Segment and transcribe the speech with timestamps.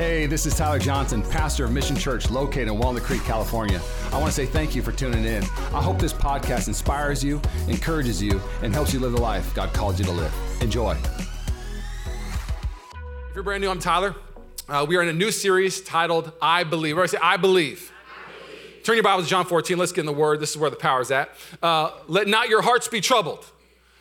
[0.00, 3.78] Hey, this is Tyler Johnson, pastor of Mission Church located in Walnut Creek, California.
[4.10, 5.42] I want to say thank you for tuning in.
[5.74, 7.38] I hope this podcast inspires you,
[7.68, 10.34] encourages you, and helps you live the life God called you to live.
[10.62, 10.96] Enjoy.
[10.96, 11.28] If
[13.34, 14.14] you're brand new, I'm Tyler.
[14.70, 16.96] Uh, we are in a new series titled I Believe.
[17.10, 17.92] Say, I believe.
[17.92, 18.82] I believe.
[18.84, 19.76] Turn your Bibles to John 14.
[19.76, 20.40] Let's get in the Word.
[20.40, 21.28] This is where the power is at.
[21.62, 23.44] Uh, Let not your hearts be troubled.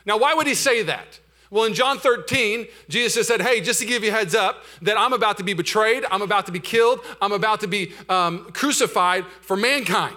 [0.05, 1.19] Now, why would he say that?
[1.51, 4.97] Well, in John 13, Jesus just said, Hey, just to give you heads up, that
[4.97, 8.51] I'm about to be betrayed, I'm about to be killed, I'm about to be um,
[8.51, 10.15] crucified for mankind.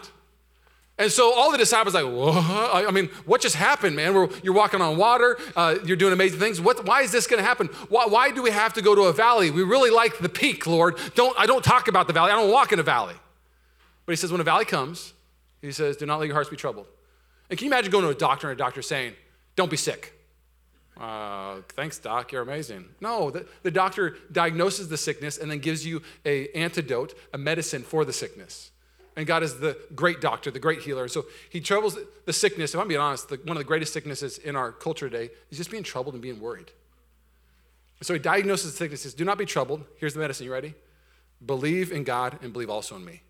[0.98, 2.32] And so all the disciples like, Whoa.
[2.86, 4.12] I mean, what just happened, man?
[4.14, 6.60] We're, you're walking on water, uh, you're doing amazing things.
[6.60, 7.68] What, why is this going to happen?
[7.88, 9.50] Why, why do we have to go to a valley?
[9.50, 10.98] We really like the peak, Lord.
[11.14, 12.30] Don't, I don't talk about the valley.
[12.30, 13.14] I don't walk in a valley.
[14.04, 15.14] But he says, when a valley comes,
[15.62, 16.86] he says, do not let your hearts be troubled.
[17.48, 19.14] And can you imagine going to a doctor and a doctor saying,
[19.56, 20.12] don't be sick?
[21.00, 22.32] Uh, thanks, doc.
[22.32, 22.86] You're amazing.
[23.00, 27.82] No, the, the doctor diagnoses the sickness and then gives you a antidote, a medicine
[27.82, 28.70] for the sickness.
[29.16, 31.08] And God is the great doctor, the great healer.
[31.08, 32.74] So he troubles the sickness.
[32.74, 35.58] If I'm being honest, the, one of the greatest sicknesses in our culture today is
[35.58, 36.70] just being troubled and being worried.
[38.00, 39.02] So he diagnoses the sickness.
[39.02, 39.84] Says, "Do not be troubled.
[39.96, 40.46] Here's the medicine.
[40.46, 40.74] You ready?
[41.44, 43.22] Believe in God and believe also in me."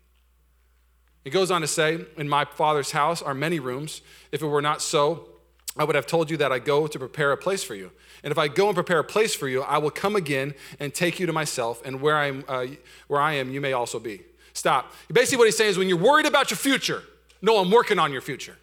[1.23, 4.01] He goes on to say, "In my Father's house are many rooms.
[4.31, 5.29] If it were not so."
[5.75, 7.91] I would have told you that I go to prepare a place for you.
[8.23, 10.93] And if I go and prepare a place for you, I will come again and
[10.93, 12.67] take you to myself, and where, I'm, uh,
[13.07, 14.21] where I am, you may also be.
[14.53, 14.93] Stop.
[15.11, 17.01] Basically, what he's saying is when you're worried about your future,
[17.41, 18.55] no, I'm working on your future.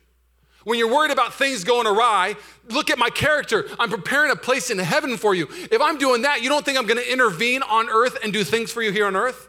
[0.65, 2.37] When you're worried about things going awry,
[2.69, 3.67] look at my character.
[3.79, 5.49] I'm preparing a place in heaven for you.
[5.51, 8.45] If I'm doing that, you don't think I'm going to intervene on earth and do
[8.45, 9.49] things for you here on earth?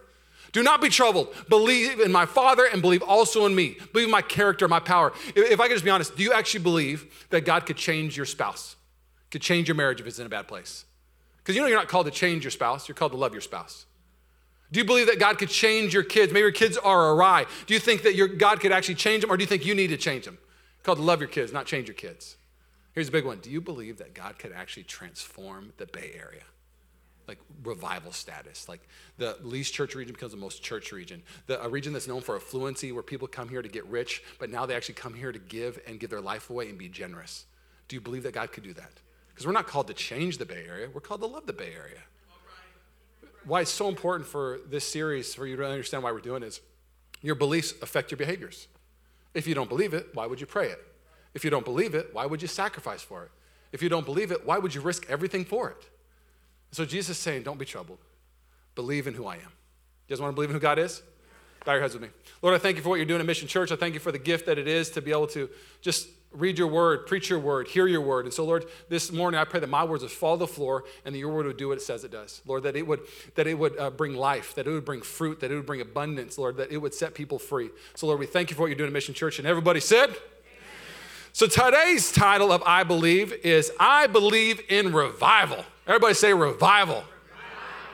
[0.52, 1.34] Do not be troubled.
[1.48, 3.78] Believe in my Father and believe also in me.
[3.94, 5.14] Believe in my character, my power.
[5.36, 8.26] If I could just be honest, do you actually believe that God could change your
[8.26, 8.76] spouse?
[9.30, 10.86] Could change your marriage if it's in a bad place?
[11.38, 13.42] Because you know you're not called to change your spouse, you're called to love your
[13.42, 13.86] spouse.
[14.72, 16.32] Do you believe that God could change your kids?
[16.32, 17.46] Maybe your kids are awry.
[17.66, 19.76] Do you think that your God could actually change them, or do you think you
[19.76, 20.38] need to change them?
[20.84, 22.38] called to love your kids, not change your kids.
[22.94, 23.40] Here's a big one.
[23.40, 26.44] Do you believe that God could actually transform the Bay Area?
[27.32, 28.68] Like revival status.
[28.68, 28.82] Like
[29.18, 31.24] the least church region becomes the most church region.
[31.48, 34.50] The, a region that's known for affluency, where people come here to get rich, but
[34.50, 37.46] now they actually come here to give and give their life away and be generous.
[37.88, 38.92] Do you believe that God could do that?
[39.30, 41.74] Because we're not called to change the Bay Area, we're called to love the Bay
[41.74, 42.02] Area.
[43.46, 46.60] Why it's so important for this series, for you to understand why we're doing is
[47.22, 48.68] your beliefs affect your behaviors.
[49.34, 50.80] If you don't believe it, why would you pray it?
[51.34, 53.32] If you don't believe it, why would you sacrifice for it?
[53.72, 55.90] If you don't believe it, why would you risk everything for it?
[56.72, 58.00] So Jesus is saying, don't be troubled.
[58.76, 59.42] Believe in who I am.
[59.42, 61.02] You guys want to believe in who God is?
[61.66, 62.10] Bow your heads with me.
[62.42, 63.72] Lord, I thank you for what you're doing at Mission Church.
[63.72, 65.50] I thank you for the gift that it is to be able to
[65.82, 68.26] just read your word, preach your word, hear your word.
[68.26, 70.86] And so, Lord, this morning I pray that my words would fall to the floor
[71.06, 72.42] and that your word would do what it says it does.
[72.46, 73.02] Lord, that it would,
[73.36, 75.82] that it would uh, bring life, that it would bring fruit, that it would bring
[75.82, 77.70] abundance, Lord, that it would set people free.
[77.96, 79.40] So, Lord, we thank you for what you're doing at Mission Church.
[79.40, 80.20] And everybody said, Amen.
[81.34, 85.66] so today's title of I Believe is I Believe in Revival.
[85.88, 86.96] Everybody say revival.
[86.96, 87.04] revival.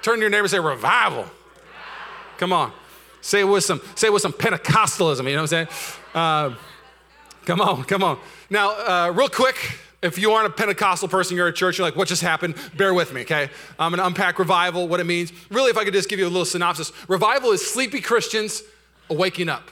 [0.01, 1.23] Turn to your neighbor and say revival.
[1.23, 1.31] revival.
[2.37, 2.71] Come on.
[3.21, 5.67] Say it with some, say it with some Pentecostalism, you know what I'm saying?
[6.13, 6.55] Uh,
[7.45, 8.19] come on, come on.
[8.49, 11.95] Now, uh, real quick, if you aren't a Pentecostal person, you're at church, you're like,
[11.95, 12.55] what just happened?
[12.77, 13.49] Bear with me, okay?
[13.79, 15.33] I'm gonna unpack revival, what it means.
[15.49, 18.63] Really, if I could just give you a little synopsis revival is sleepy Christians
[19.09, 19.71] waking up.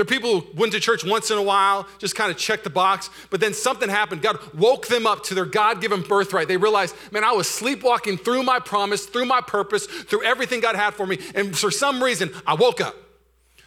[0.00, 2.64] There are people who went to church once in a while, just kind of checked
[2.64, 4.22] the box, but then something happened.
[4.22, 6.48] God woke them up to their God given birthright.
[6.48, 10.74] They realized, man, I was sleepwalking through my promise, through my purpose, through everything God
[10.74, 12.96] had for me, and for some reason, I woke up.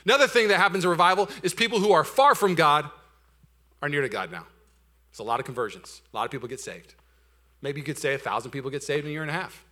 [0.06, 2.90] Another thing that happens in revival is people who are far from God
[3.84, 4.48] are near to God now.
[5.12, 6.96] It's a lot of conversions, a lot of people get saved.
[7.62, 9.64] Maybe you could say a thousand people get saved in a year and a half.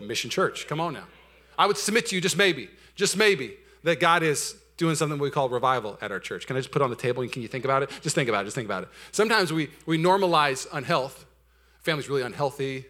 [0.00, 1.06] Mission Church, come on now.
[1.58, 5.30] I would submit to you, just maybe, just maybe, that God is doing something we
[5.30, 6.46] call revival at our church.
[6.46, 7.90] Can I just put on the table and can you think about it?
[8.00, 8.88] Just think about it, just think about it.
[9.12, 11.26] Sometimes we, we normalize unhealth.
[11.80, 12.86] Family's really unhealthy,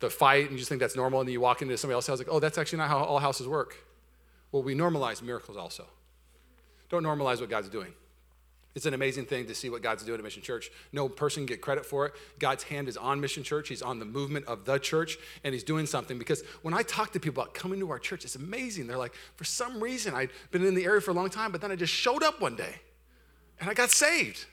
[0.00, 2.08] the fight, and you just think that's normal, and then you walk into somebody else's
[2.08, 3.76] house like, oh, that's actually not how all houses work.
[4.52, 5.86] Well, we normalize miracles also.
[6.88, 7.92] Don't normalize what God's doing.
[8.78, 10.70] It's an amazing thing to see what God's doing at Mission Church.
[10.92, 12.12] No person get credit for it.
[12.38, 13.68] God's hand is on Mission Church.
[13.68, 16.16] He's on the movement of the church, and He's doing something.
[16.16, 18.86] Because when I talk to people about coming to our church, it's amazing.
[18.86, 21.60] They're like, for some reason, I've been in the area for a long time, but
[21.60, 22.76] then I just showed up one day,
[23.58, 24.46] and I got saved.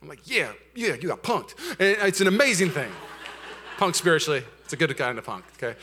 [0.00, 1.56] I'm like, yeah, yeah, you got punked.
[1.80, 2.92] And it's an amazing thing.
[3.76, 5.76] punk spiritually, it's a good kind of punk, okay?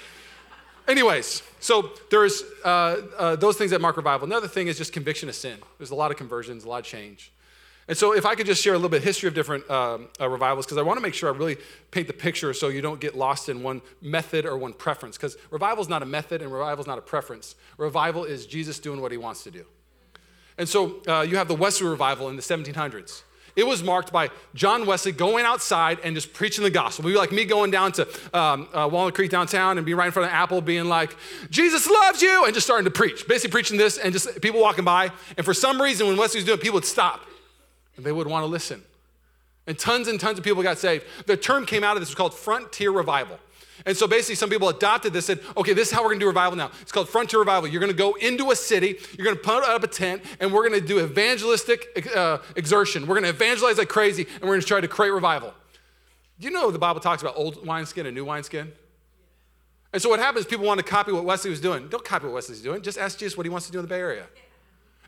[0.87, 4.27] Anyways, so there's uh, uh, those things that mark revival.
[4.27, 5.57] Another thing is just conviction of sin.
[5.77, 7.33] There's a lot of conversions, a lot of change.
[7.87, 10.07] And so, if I could just share a little bit of history of different um,
[10.19, 11.57] uh, revivals, because I want to make sure I really
[11.91, 15.17] paint the picture so you don't get lost in one method or one preference.
[15.17, 17.53] Because revival is not a method and revival is not a preference.
[17.77, 19.65] Revival is Jesus doing what he wants to do.
[20.57, 23.21] And so, uh, you have the Wesley revival in the 1700s.
[23.55, 27.05] It was marked by John Wesley going outside and just preaching the gospel.
[27.05, 30.11] Maybe like me going down to um, uh, Walnut Creek downtown and be right in
[30.11, 31.15] front of Apple, being like,
[31.51, 33.27] Jesus loves you, and just starting to preach.
[33.27, 35.11] Basically, preaching this, and just people walking by.
[35.37, 37.21] And for some reason, when Wesley was doing it, people would stop
[38.03, 38.83] they would want to listen.
[39.67, 41.05] And tons and tons of people got saved.
[41.25, 43.39] The term came out of this was called frontier revival.
[43.85, 46.21] And so basically, some people adopted this, and said, okay, this is how we're gonna
[46.21, 46.71] do revival now.
[46.81, 47.69] It's called frontier revival.
[47.69, 50.79] You're gonna go into a city, you're gonna put up a tent, and we're gonna
[50.79, 53.05] do evangelistic uh, exertion.
[53.05, 55.53] We're gonna evangelize like crazy, and we're gonna try to create revival.
[56.39, 58.71] Do you know the Bible talks about old wineskin and new wineskin?
[59.91, 61.87] And so what happens, is people want to copy what Wesley was doing.
[61.87, 63.89] Don't copy what Wesley's doing, just ask Jesus what he wants to do in the
[63.89, 64.25] Bay Area.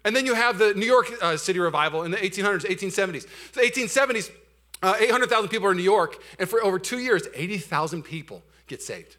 [0.07, 3.27] And then you have the New York uh, City revival in the 1800s, 1870s.
[3.51, 4.31] The 1870s,
[4.81, 8.81] uh, 800,000 people are in New York, and for over two years, 80,000 people get
[8.81, 9.17] saved.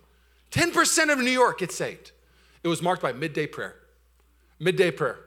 [0.51, 2.13] 10% of New York get saved.
[2.63, 3.77] It was marked by midday prayer.
[4.59, 5.19] Midday prayer.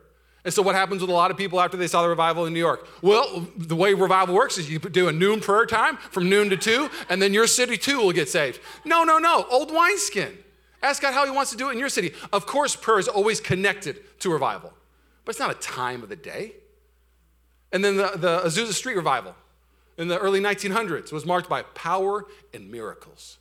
[0.43, 2.53] And so, what happens with a lot of people after they saw the revival in
[2.53, 2.87] New York?
[3.03, 6.57] Well, the way revival works is you do a noon prayer time from noon to
[6.57, 8.59] two, and then your city too will get saved.
[8.83, 9.45] No, no, no.
[9.51, 10.39] Old wineskin.
[10.81, 12.15] Ask God how He wants to do it in your city.
[12.33, 14.73] Of course, prayer is always connected to revival,
[15.31, 16.51] but it's not a time of the day.
[17.71, 19.33] And then the, the Azusa Street revival
[19.97, 23.37] in the early 1900s was marked by power and miracles.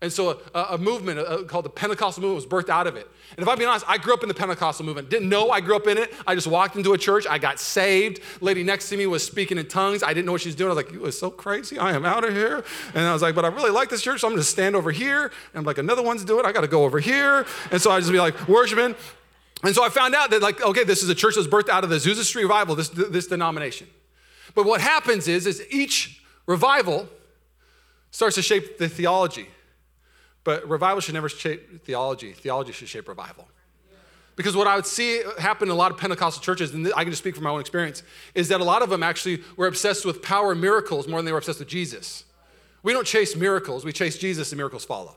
[0.00, 3.06] And so a, a movement a, called the Pentecostal movement was birthed out of it.
[3.32, 5.10] And if I'm being honest, I grew up in the Pentecostal movement.
[5.10, 6.14] Didn't know I grew up in it.
[6.26, 7.26] I just walked into a church.
[7.28, 8.22] I got saved.
[8.40, 10.02] Lady next to me was speaking in tongues.
[10.02, 10.70] I didn't know what she was doing.
[10.70, 11.78] I was like, it was so crazy.
[11.78, 12.64] I am out of here.
[12.94, 14.76] And I was like, but I really like this church, so I'm going to stand
[14.76, 15.24] over here.
[15.24, 16.48] And I'm like, another one's doing it.
[16.48, 17.44] I got to go over here.
[17.70, 18.94] And so I just be like worshiping.
[19.62, 21.84] And so I found out that like, okay, this is a church that's birthed out
[21.84, 23.88] of the Azusa Street revival, this, this denomination.
[24.54, 27.08] But what happens is, is each revival
[28.10, 29.48] starts to shape the theology.
[30.44, 32.32] But revival should never shape theology.
[32.32, 33.48] Theology should shape revival.
[34.36, 37.10] Because what I would see happen in a lot of Pentecostal churches, and I can
[37.10, 38.04] just speak from my own experience,
[38.36, 41.26] is that a lot of them actually were obsessed with power and miracles more than
[41.26, 42.22] they were obsessed with Jesus.
[42.84, 45.16] We don't chase miracles, we chase Jesus, and miracles follow.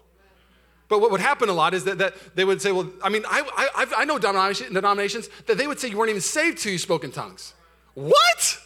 [0.92, 3.24] But what would happen a lot is that, that they would say, well, I mean,
[3.26, 6.78] I, I, I know denominations that they would say you weren't even saved till you
[6.78, 7.54] spoke in tongues.
[7.94, 8.60] What?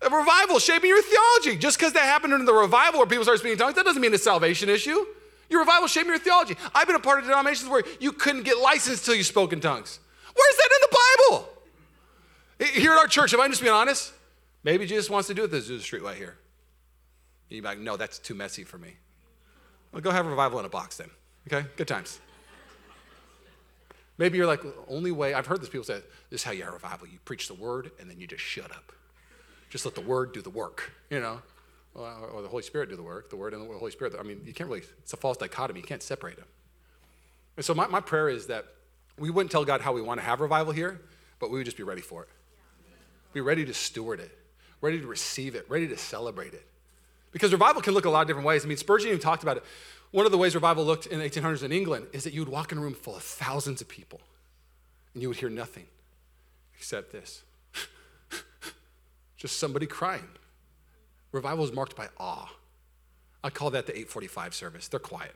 [0.00, 1.58] A revival shaping your theology.
[1.58, 4.00] Just because that happened in the revival where people started speaking in tongues, that doesn't
[4.00, 5.04] mean it's a salvation issue.
[5.50, 6.56] Your revival shaping your theology.
[6.74, 9.60] I've been a part of denominations where you couldn't get licensed till you spoke in
[9.60, 10.00] tongues.
[10.34, 10.96] Where's that in the
[11.28, 12.80] Bible?
[12.80, 14.10] Here at our church, if I'm just being honest,
[14.64, 16.38] maybe Jesus wants to do it the Azusa Street right here.
[17.50, 18.94] You'd be like, no, that's too messy for me.
[19.92, 21.10] Well, go have a revival in a box then.
[21.46, 21.66] Okay?
[21.76, 22.20] Good times.
[24.18, 26.00] Maybe you're like, only way, I've heard this people say,
[26.30, 27.08] this is how you have revival.
[27.08, 28.92] You preach the word and then you just shut up.
[29.70, 31.40] Just let the word do the work, you know?
[31.94, 34.14] Uh, or the Holy Spirit do the work, the Word and the Holy Spirit.
[34.18, 35.80] I mean, you can't really, it's a false dichotomy.
[35.80, 36.46] You can't separate them.
[37.58, 38.64] And so my, my prayer is that
[39.18, 41.02] we wouldn't tell God how we want to have revival here,
[41.38, 42.28] but we would just be ready for it.
[43.34, 44.30] Be ready to steward it,
[44.80, 46.66] ready to receive it, ready to celebrate it.
[47.30, 48.64] Because revival can look a lot of different ways.
[48.64, 49.64] I mean, Spurgeon even talked about it.
[50.12, 52.48] One of the ways revival looked in the 1800s in England is that you would
[52.48, 54.20] walk in a room full of thousands of people
[55.14, 55.86] and you would hear nothing
[56.76, 57.42] except this
[59.36, 60.28] just somebody crying.
[61.32, 62.48] Revival is marked by awe.
[63.42, 64.88] I call that the 845 service.
[64.88, 65.34] They're quiet.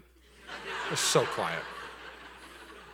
[0.88, 1.62] They're so quiet.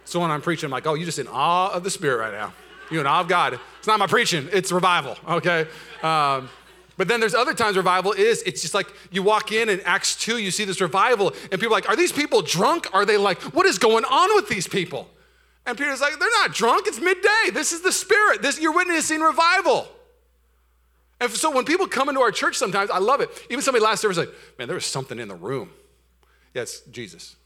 [0.04, 2.32] So when I'm preaching, I'm like, oh, you're just in awe of the Spirit right
[2.32, 2.54] now.
[2.90, 3.58] You're in awe of God.
[3.78, 5.66] It's not my preaching, it's revival, okay?
[6.02, 6.48] Um,
[6.96, 10.16] but then there's other times revival is, it's just like you walk in in Acts
[10.16, 12.86] 2, you see this revival, and people are like, are these people drunk?
[12.92, 15.08] Are they like, what is going on with these people?
[15.64, 17.50] And Peter's like, they're not drunk, it's midday.
[17.52, 18.42] This is the Spirit.
[18.42, 19.88] This, you're witnessing revival.
[21.20, 23.30] And so when people come into our church sometimes, I love it.
[23.48, 25.70] Even somebody last service like, man, there was something in the room.
[26.52, 27.36] Yeah, Jesus.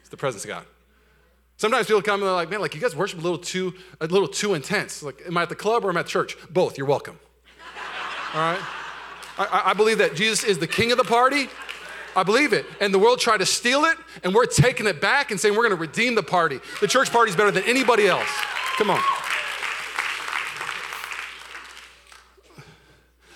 [0.00, 0.64] It's the presence of God.
[1.56, 4.06] Sometimes people come and they're like, man, like you guys worship a little too, a
[4.06, 5.02] little too intense.
[5.02, 6.36] Like, am I at the club or am I at church?
[6.50, 6.76] Both.
[6.76, 7.18] You're welcome.
[8.34, 8.60] All right.
[9.38, 11.48] I, I believe that Jesus is the king of the party.
[12.16, 12.66] I believe it.
[12.80, 15.68] And the world tried to steal it, and we're taking it back and saying we're
[15.68, 16.60] going to redeem the party.
[16.80, 18.28] The church party is better than anybody else.
[18.76, 19.00] Come on.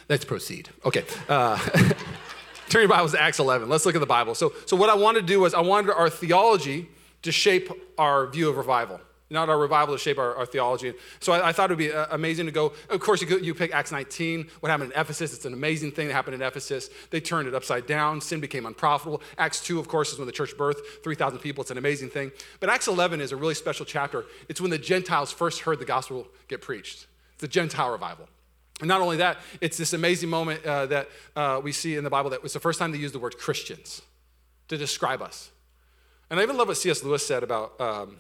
[0.09, 0.69] Let's proceed.
[0.85, 1.05] Okay.
[1.29, 1.57] Uh,
[2.69, 3.69] turn your Bibles to Acts 11.
[3.69, 4.35] Let's look at the Bible.
[4.35, 6.89] So, so what I wanted to do was I wanted our theology
[7.23, 10.93] to shape our view of revival not our revival to shape our, our theology.
[11.21, 12.73] So I, I, thought it would be uh, amazing to go.
[12.91, 15.33] Of course, you, you pick Acts 19, what happened in Ephesus.
[15.33, 16.91] It's an amazing thing that happened in Ephesus.
[17.11, 18.21] They turned it upside down.
[18.21, 19.23] Sin became unprofitable.
[19.39, 21.63] Acts 2, of course, is when the church birthed 3,000 people.
[21.63, 22.33] It's an amazing thing.
[22.61, 24.25] But Acts 11 is a really special chapter.
[24.49, 27.07] It's when the Gentiles first heard the gospel get preached.
[27.35, 28.29] It's a Gentile revival.
[28.81, 32.11] And not only that, it's this amazing moment uh, that uh, we see in the
[32.11, 34.03] Bible that was the first time they used the word Christians
[34.69, 35.51] to describe us.
[36.31, 37.05] And I even love what C.S.
[37.05, 38.17] Lewis said about, um,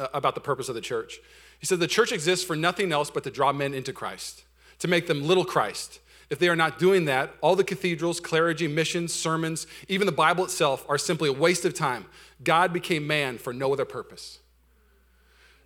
[0.00, 1.18] Uh, about the purpose of the church.
[1.58, 4.44] He said, The church exists for nothing else but to draw men into Christ,
[4.78, 6.00] to make them little Christ.
[6.30, 10.44] If they are not doing that, all the cathedrals, clergy, missions, sermons, even the Bible
[10.44, 12.06] itself are simply a waste of time.
[12.42, 14.38] God became man for no other purpose.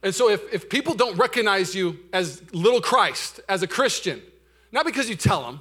[0.03, 4.21] And so, if, if people don't recognize you as little Christ, as a Christian,
[4.73, 5.61] not because you tell them,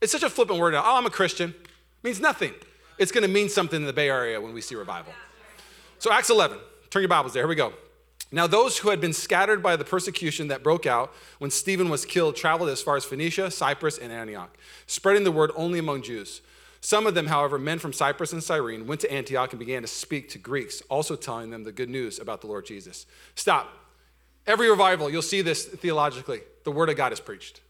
[0.00, 0.74] it's such a flippant word.
[0.74, 1.50] Oh, I'm a Christian.
[1.50, 1.68] It
[2.02, 2.52] means nothing.
[2.98, 5.12] It's going to mean something in the Bay Area when we see revival.
[6.00, 6.58] So, Acts 11,
[6.90, 7.44] turn your Bibles there.
[7.44, 7.72] Here we go.
[8.30, 12.04] Now, those who had been scattered by the persecution that broke out when Stephen was
[12.04, 14.56] killed traveled as far as Phoenicia, Cyprus, and Antioch,
[14.86, 16.42] spreading the word only among Jews.
[16.80, 19.88] Some of them, however, men from Cyprus and Cyrene, went to Antioch and began to
[19.88, 23.06] speak to Greeks, also telling them the good news about the Lord Jesus.
[23.34, 23.72] Stop.
[24.46, 26.40] Every revival, you'll see this theologically.
[26.64, 27.60] The word of God is preached.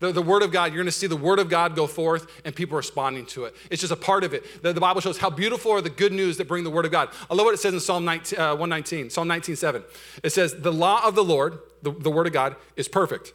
[0.00, 2.28] The, the word of God, you're going to see the word of God go forth
[2.44, 3.56] and people responding to it.
[3.68, 4.62] It's just a part of it.
[4.62, 6.92] The, the Bible shows how beautiful are the good news that bring the word of
[6.92, 7.08] God.
[7.28, 9.82] I love what it says in Psalm 19, uh, 119, Psalm 19, 7.
[10.22, 13.32] It says, The law of the Lord, the, the word of God, is perfect,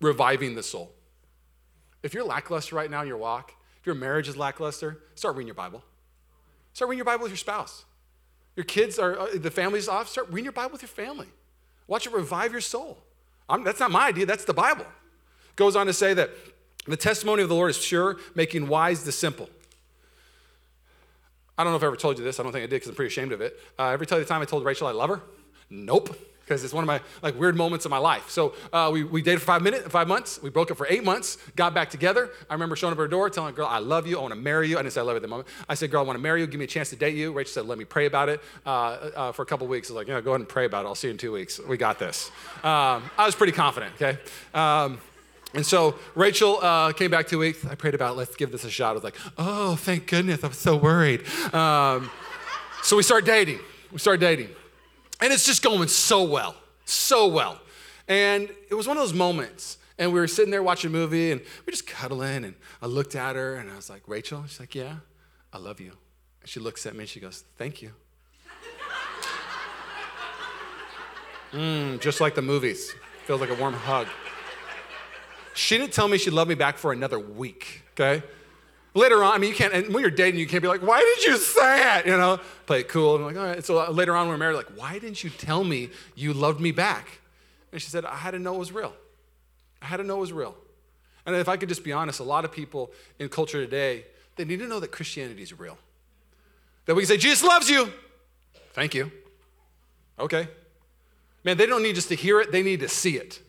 [0.00, 0.92] reviving the soul.
[2.02, 5.46] If you're lackluster right now in your walk, if your marriage is lackluster, start reading
[5.46, 5.84] your Bible.
[6.72, 7.84] Start reading your Bible with your spouse.
[8.56, 11.28] Your kids are, uh, the family's off, start reading your Bible with your family.
[11.86, 12.98] Watch it revive your soul.
[13.48, 14.86] I'm, that's not my idea, that's the Bible.
[15.60, 16.30] Goes on to say that
[16.86, 19.50] the testimony of the Lord is sure, making wise the simple.
[21.58, 22.40] I don't know if I ever told you this.
[22.40, 23.60] I don't think I did because I'm pretty ashamed of it.
[23.78, 25.20] Uh, every time I told Rachel I love her,
[25.68, 26.16] nope
[26.50, 28.28] because it's one of my like weird moments of my life.
[28.28, 30.42] So uh, we, we dated for five minutes, five months.
[30.42, 31.36] We broke up for eight months.
[31.54, 32.30] Got back together.
[32.48, 34.18] I remember showing up at her door, telling her, "Girl, I love you.
[34.18, 35.48] I want to marry you." I didn't say I love you at the moment.
[35.68, 36.48] I said, "Girl, I want to marry you.
[36.48, 38.70] Give me a chance to date you." Rachel said, "Let me pray about it." Uh,
[38.70, 40.88] uh, for a couple weeks, I was like, "Yeah, go ahead and pray about it.
[40.88, 41.60] I'll see you in two weeks.
[41.60, 42.32] We got this."
[42.64, 43.94] Um, I was pretty confident.
[43.94, 44.18] Okay.
[44.52, 44.98] Um,
[45.54, 47.64] and so Rachel uh, came back two weeks.
[47.66, 48.90] I prayed about, let's give this a shot.
[48.90, 50.44] I was like, oh, thank goodness.
[50.44, 51.26] I'm so worried.
[51.52, 52.10] Um,
[52.82, 53.58] so we start dating.
[53.92, 54.48] We start dating.
[55.20, 56.54] And it's just going so well
[56.90, 57.60] so well.
[58.08, 59.78] And it was one of those moments.
[59.98, 62.44] And we were sitting there watching a movie and we are just cuddling.
[62.44, 64.44] And I looked at her and I was like, Rachel?
[64.46, 64.96] She's like, Yeah,
[65.52, 65.92] I love you.
[66.40, 67.92] And she looks at me and she goes, Thank you.
[71.52, 72.94] mm, just like the movies.
[73.26, 74.06] Feels like a warm hug.
[75.54, 78.22] She didn't tell me she loved me back for another week, okay?
[78.94, 81.00] Later on, I mean, you can't, and when you're dating, you can't be like, why
[81.00, 82.06] did you say it?
[82.06, 83.16] You know, play it cool.
[83.16, 83.64] And I'm like, all right.
[83.64, 86.72] So uh, later on, we're married, like, why didn't you tell me you loved me
[86.72, 87.20] back?
[87.72, 88.92] And she said, I had to know it was real.
[89.80, 90.56] I had to know it was real.
[91.24, 94.44] And if I could just be honest, a lot of people in culture today, they
[94.44, 95.78] need to know that Christianity is real.
[96.86, 97.92] That we can say, Jesus loves you.
[98.72, 99.12] Thank you.
[100.18, 100.48] Okay.
[101.44, 103.40] Man, they don't need just to hear it, they need to see it.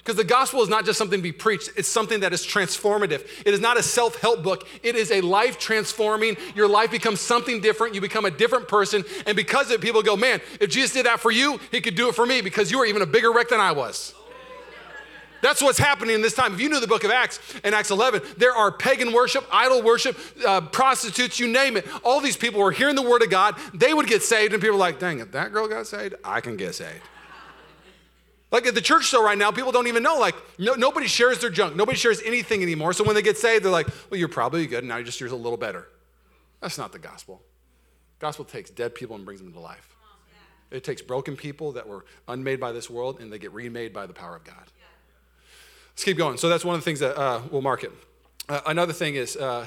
[0.00, 3.28] Because the gospel is not just something to be preached, it's something that is transformative.
[3.44, 6.36] It is not a self help book, it is a life transforming.
[6.54, 7.94] Your life becomes something different.
[7.94, 9.04] You become a different person.
[9.26, 11.96] And because of it, people go, man, if Jesus did that for you, he could
[11.96, 14.14] do it for me because you were even a bigger wreck than I was.
[15.42, 16.54] That's what's happening in this time.
[16.54, 19.82] If you knew the book of Acts in Acts 11, there are pagan worship, idol
[19.82, 21.86] worship, uh, prostitutes, you name it.
[22.04, 23.56] All these people were hearing the word of God.
[23.72, 26.40] They would get saved, and people were like, dang, if that girl got saved, I
[26.40, 27.00] can get saved.
[28.50, 30.18] Like at the church store right now, people don't even know.
[30.18, 31.76] Like no, nobody shares their junk.
[31.76, 32.92] Nobody shares anything anymore.
[32.92, 34.84] So when they get saved, they're like, "Well, you're probably good.
[34.84, 35.88] Now you're just yours a little better."
[36.60, 37.42] That's not the gospel.
[38.18, 39.96] Gospel takes dead people and brings them to life.
[40.70, 44.06] It takes broken people that were unmade by this world and they get remade by
[44.06, 44.70] the power of God.
[45.92, 46.36] Let's keep going.
[46.36, 47.92] So that's one of the things that uh, we'll mark it.
[48.48, 49.66] Uh, another thing is, uh,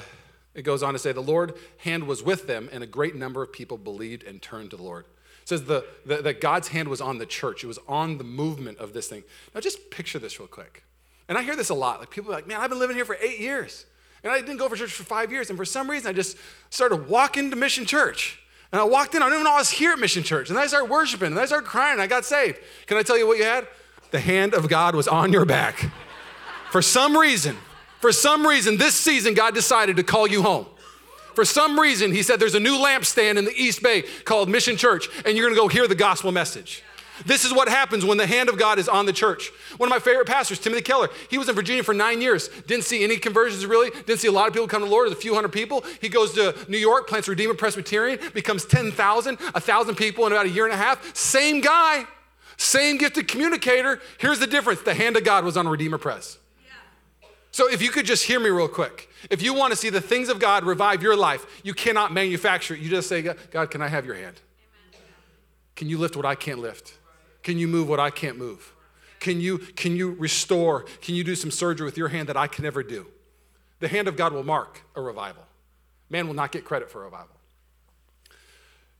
[0.54, 3.42] it goes on to say, the Lord hand was with them, and a great number
[3.42, 5.04] of people believed and turned to the Lord.
[5.44, 7.62] It says the, the, that God's hand was on the church.
[7.62, 9.24] It was on the movement of this thing.
[9.54, 10.84] Now just picture this real quick.
[11.28, 12.00] And I hear this a lot.
[12.00, 13.84] Like people are like, man, I've been living here for eight years.
[14.22, 15.50] And I didn't go for church for five years.
[15.50, 16.38] And for some reason, I just
[16.70, 18.40] started walking to Mission Church.
[18.72, 20.48] And I walked in, I didn't even know I was here at Mission Church.
[20.48, 22.58] And I started worshiping, and I started crying, and I got saved.
[22.86, 23.68] Can I tell you what you had?
[24.12, 25.90] The hand of God was on your back.
[26.70, 27.58] for some reason,
[28.00, 30.66] for some reason, this season, God decided to call you home.
[31.34, 34.76] For some reason, he said there's a new lampstand in the East Bay called Mission
[34.76, 36.82] Church, and you're gonna go hear the gospel message.
[37.26, 39.52] This is what happens when the hand of God is on the church.
[39.76, 42.48] One of my favorite pastors, Timothy Keller, he was in Virginia for nine years.
[42.66, 43.90] Didn't see any conversions really.
[43.90, 45.10] Didn't see a lot of people come to the Lord.
[45.12, 45.84] A few hundred people.
[46.00, 50.48] He goes to New York, plants Redeemer Presbyterian, becomes 10,000, 1,000 people in about a
[50.48, 51.14] year and a half.
[51.14, 52.04] Same guy,
[52.56, 54.00] same gifted communicator.
[54.18, 56.38] Here's the difference the hand of God was on Redeemer Pres.
[57.52, 59.08] So if you could just hear me real quick.
[59.30, 62.74] If you want to see the things of God revive your life, you cannot manufacture
[62.74, 62.80] it.
[62.80, 64.40] You just say, God, can I have your hand?
[65.76, 66.98] Can you lift what I can't lift?
[67.42, 68.72] Can you move what I can't move?
[69.20, 70.84] Can you, can you restore?
[71.00, 73.06] Can you do some surgery with your hand that I can never do?
[73.80, 75.44] The hand of God will mark a revival.
[76.10, 77.34] Man will not get credit for a revival.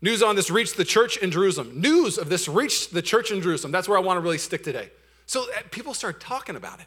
[0.01, 1.81] News on this reached the church in Jerusalem.
[1.81, 3.73] News of this reached the church in Jerusalem.
[3.73, 4.91] That's where I want to really stick today.
[5.27, 6.87] So uh, people started talking about it.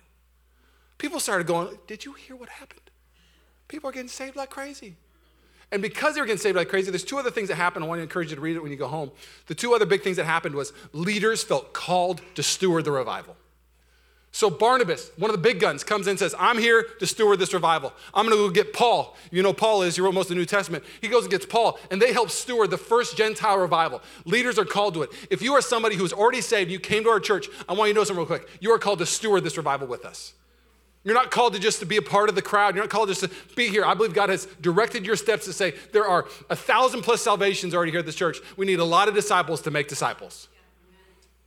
[0.98, 2.87] People started going, Did you hear what happened?
[3.68, 4.96] People are getting saved like crazy.
[5.72, 7.84] And because they were getting saved like crazy, there's two other things that happened.
[7.84, 9.12] I want to encourage you to read it when you go home.
[9.48, 13.36] The two other big things that happened was leaders felt called to steward the revival.
[14.32, 17.40] So Barnabas, one of the big guns, comes in and says, I'm here to steward
[17.40, 17.92] this revival.
[18.14, 19.16] I'm going to go get Paul.
[19.32, 20.84] You know Paul is, he wrote most of the New Testament.
[21.02, 24.02] He goes and gets Paul, and they help steward the first Gentile revival.
[24.26, 25.10] Leaders are called to it.
[25.32, 27.94] If you are somebody who's already saved, you came to our church, I want you
[27.96, 28.48] to know something real quick.
[28.60, 30.34] You are called to steward this revival with us.
[31.08, 32.76] You're not called to just to be a part of the crowd.
[32.76, 33.86] You're not called just to be here.
[33.86, 37.74] I believe God has directed your steps to say there are a thousand plus salvations
[37.74, 38.40] already here at this church.
[38.58, 40.50] We need a lot of disciples to make disciples.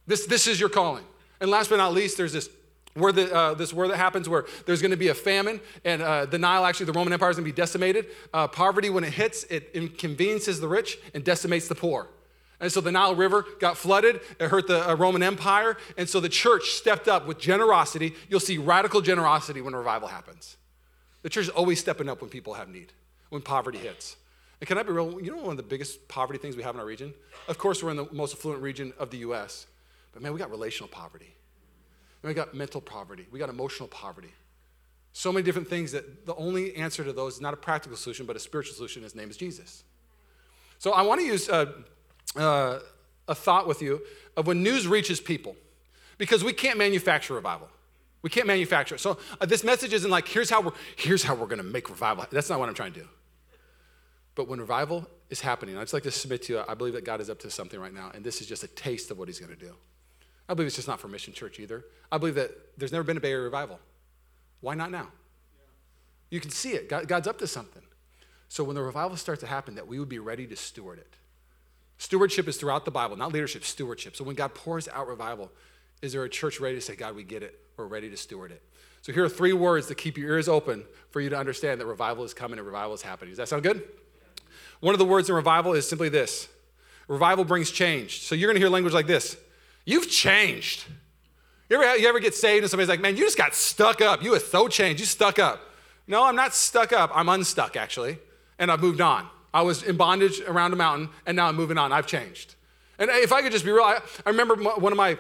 [0.07, 1.05] This, this is your calling.
[1.43, 2.49] And last but not least, there's this
[2.97, 6.39] uh, this war that happens where there's going to be a famine and uh, the
[6.39, 8.07] Nile, actually, the Roman Empire is going to be decimated.
[8.33, 12.09] Uh, poverty, when it hits, it inconveniences the rich and decimates the poor.
[12.61, 14.21] And so the Nile River got flooded.
[14.39, 15.77] It hurt the uh, Roman Empire.
[15.97, 18.15] And so the church stepped up with generosity.
[18.29, 20.57] You'll see radical generosity when revival happens.
[21.23, 22.93] The church is always stepping up when people have need,
[23.31, 24.17] when poverty hits.
[24.61, 25.21] And can I be real?
[25.23, 27.15] You know one of the biggest poverty things we have in our region?
[27.49, 29.67] Of course, we're in the most affluent region of the US.
[30.13, 31.35] But man, we got relational poverty.
[32.23, 33.27] And we got mental poverty.
[33.31, 34.33] We got emotional poverty.
[35.13, 38.27] So many different things that the only answer to those is not a practical solution,
[38.27, 39.03] but a spiritual solution.
[39.03, 39.83] His name is Jesus.
[40.79, 41.73] So I want to use uh,
[42.37, 42.79] uh,
[43.29, 44.01] a thought with you
[44.37, 45.57] of when news reaches people,
[46.19, 47.69] because we can't manufacture revival.
[48.23, 48.99] We can't manufacture it.
[48.99, 51.89] So uh, this message isn't like here's how we're here's how we're going to make
[51.89, 52.27] revival.
[52.31, 53.09] That's not what I'm trying to do.
[54.35, 56.65] But when revival is happening, I'd just like to submit to you.
[56.69, 58.69] I believe that God is up to something right now, and this is just a
[58.69, 59.75] taste of what He's going to do.
[60.49, 61.85] I believe it's just not for Mission Church either.
[62.11, 63.79] I believe that there's never been a Bay Area revival.
[64.61, 65.09] Why not now?
[66.29, 66.89] You can see it.
[66.89, 67.83] God, God's up to something.
[68.49, 71.17] So when the revival starts to happen, that we would be ready to steward it.
[72.01, 74.17] Stewardship is throughout the Bible, not leadership, stewardship.
[74.17, 75.53] So when God pours out revival,
[76.01, 77.61] is there a church ready to say, God, we get it?
[77.77, 78.63] We're ready to steward it.
[79.03, 81.85] So here are three words to keep your ears open for you to understand that
[81.85, 83.33] revival is coming and revival is happening.
[83.33, 83.83] Does that sound good?
[84.81, 86.49] One of the words in revival is simply this
[87.07, 88.23] revival brings change.
[88.23, 89.37] So you're going to hear language like this
[89.85, 90.87] You've changed.
[91.69, 94.23] You ever, you ever get saved and somebody's like, man, you just got stuck up.
[94.23, 95.01] You are so changed.
[95.01, 95.61] You stuck up.
[96.07, 97.11] No, I'm not stuck up.
[97.15, 98.19] I'm unstuck, actually.
[98.59, 99.29] And I've moved on.
[99.53, 101.93] I was in bondage around a mountain, and now I'm moving on.
[101.93, 102.55] I've changed.
[102.99, 105.19] And if I could just be real, I, I remember one of my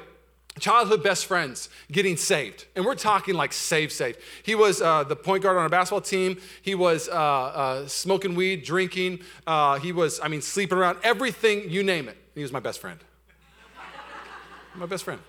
[0.58, 2.66] childhood best friends getting saved.
[2.76, 4.18] And we're talking like saved, saved.
[4.42, 6.38] He was uh, the point guard on our basketball team.
[6.62, 9.20] He was uh, uh, smoking weed, drinking.
[9.46, 12.16] Uh, he was, I mean, sleeping around, everything, you name it.
[12.34, 13.00] He was my best friend.
[14.74, 15.20] my best friend.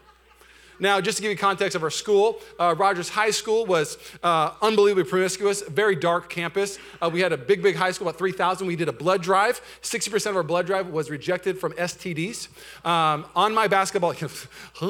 [0.79, 4.53] Now, just to give you context of our school, uh, Rogers High School was uh,
[4.61, 6.79] unbelievably promiscuous, very dark campus.
[7.01, 8.65] Uh, we had a big, big high school, about 3,000.
[8.65, 9.61] We did a blood drive.
[9.81, 12.47] 60% of our blood drive was rejected from STDs.
[12.85, 14.11] Um, on my basketball,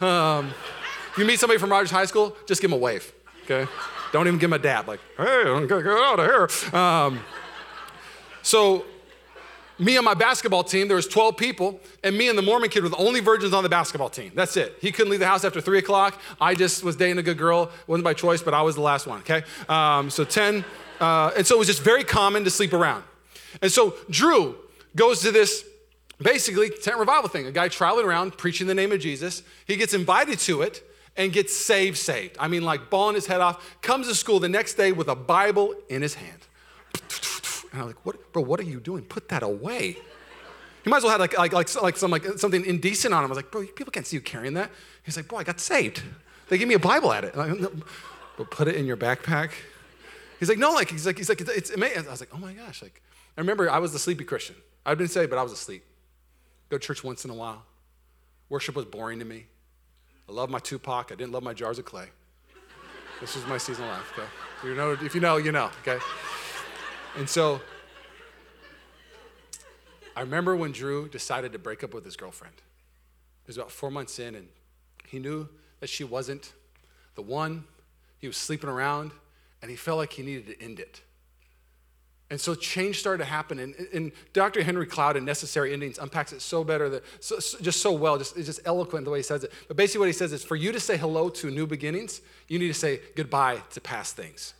[0.00, 0.54] um,
[1.12, 3.12] if you meet somebody from Rogers High School, just give them a wave,
[3.44, 3.70] okay?
[4.12, 6.26] Don't even give them a dab, like, hey, get out of
[6.72, 6.78] here.
[6.78, 7.20] Um,
[8.42, 8.84] so
[9.78, 12.82] me and my basketball team, there was 12 people, and me and the Mormon kid
[12.82, 14.32] were the only virgins on the basketball team.
[14.34, 14.76] That's it.
[14.80, 16.20] He couldn't leave the house after three o'clock.
[16.40, 17.64] I just was dating a good girl.
[17.64, 19.44] It wasn't by choice, but I was the last one, okay?
[19.68, 20.64] Um, so 10,
[21.00, 23.04] uh, and so it was just very common to sleep around.
[23.62, 24.56] And so Drew
[24.96, 25.64] goes to this
[26.20, 29.42] basically tent revival thing, a guy traveling around preaching the name of Jesus.
[29.66, 30.82] He gets invited to it
[31.16, 32.36] and gets saved, saved.
[32.38, 35.16] I mean, like balling his head off, comes to school the next day with a
[35.16, 36.38] Bible in his hand.
[37.72, 39.04] And I'm like, what, bro, what are you doing?
[39.04, 39.96] Put that away.
[40.84, 43.26] He might as well have like, like, like, like, some, like something indecent on him.
[43.26, 44.70] I was like, bro, people can't see you carrying that.
[45.04, 46.02] He's like, bro, I got saved.
[46.48, 47.36] They gave me a Bible at it.
[47.36, 47.70] Like, no,
[48.36, 49.50] but put it in your backpack.
[50.38, 52.06] He's like, no, like, he's like, he's like, it's, amazing.
[52.06, 52.80] I was like, oh my gosh.
[52.80, 53.02] Like,
[53.36, 54.56] I remember I was the sleepy Christian.
[54.86, 55.84] I'd been saved, but I was asleep.
[56.70, 57.64] Go to church once in a while.
[58.48, 59.46] Worship was boring to me.
[60.28, 61.10] I love my Tupac.
[61.12, 62.06] I didn't love my jars of clay.
[63.20, 64.28] This was my season of life, okay?
[64.68, 65.98] You know, if you know, you know, okay?
[67.16, 67.60] And so
[70.18, 72.54] I remember when Drew decided to break up with his girlfriend.
[72.56, 74.48] It was about four months in, and
[75.06, 75.48] he knew
[75.80, 76.52] that she wasn't
[77.14, 77.64] the one.
[78.18, 79.12] He was sleeping around,
[79.62, 81.02] and he felt like he needed to end it.
[82.30, 83.58] And so change started to happen.
[83.58, 84.62] And, and Dr.
[84.62, 88.18] Henry Cloud in Necessary Endings unpacks it so better, that, so, so, just so well,
[88.18, 89.52] just, it's just eloquent the way he says it.
[89.66, 92.58] But basically, what he says is for you to say hello to new beginnings, you
[92.58, 94.52] need to say goodbye to past things.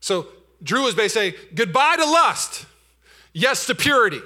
[0.00, 0.26] So
[0.62, 2.66] Drew was basically saying, goodbye to lust,
[3.32, 4.20] yes to purity.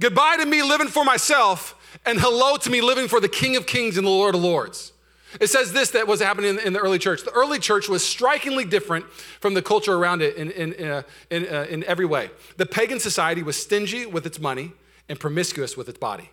[0.00, 3.66] Goodbye to me living for myself, and hello to me living for the King of
[3.66, 4.92] Kings and the Lord of Lords.
[5.40, 7.24] It says this that was happening in, in the early church.
[7.24, 9.04] The early church was strikingly different
[9.40, 12.30] from the culture around it in, in, uh, in, uh, in every way.
[12.56, 14.72] The pagan society was stingy with its money
[15.08, 16.30] and promiscuous with its body.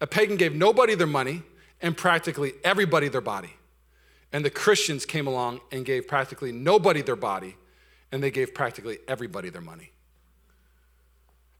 [0.00, 1.42] A pagan gave nobody their money
[1.82, 3.54] and practically everybody their body.
[4.32, 7.56] And the Christians came along and gave practically nobody their body,
[8.12, 9.92] and they gave practically everybody their money.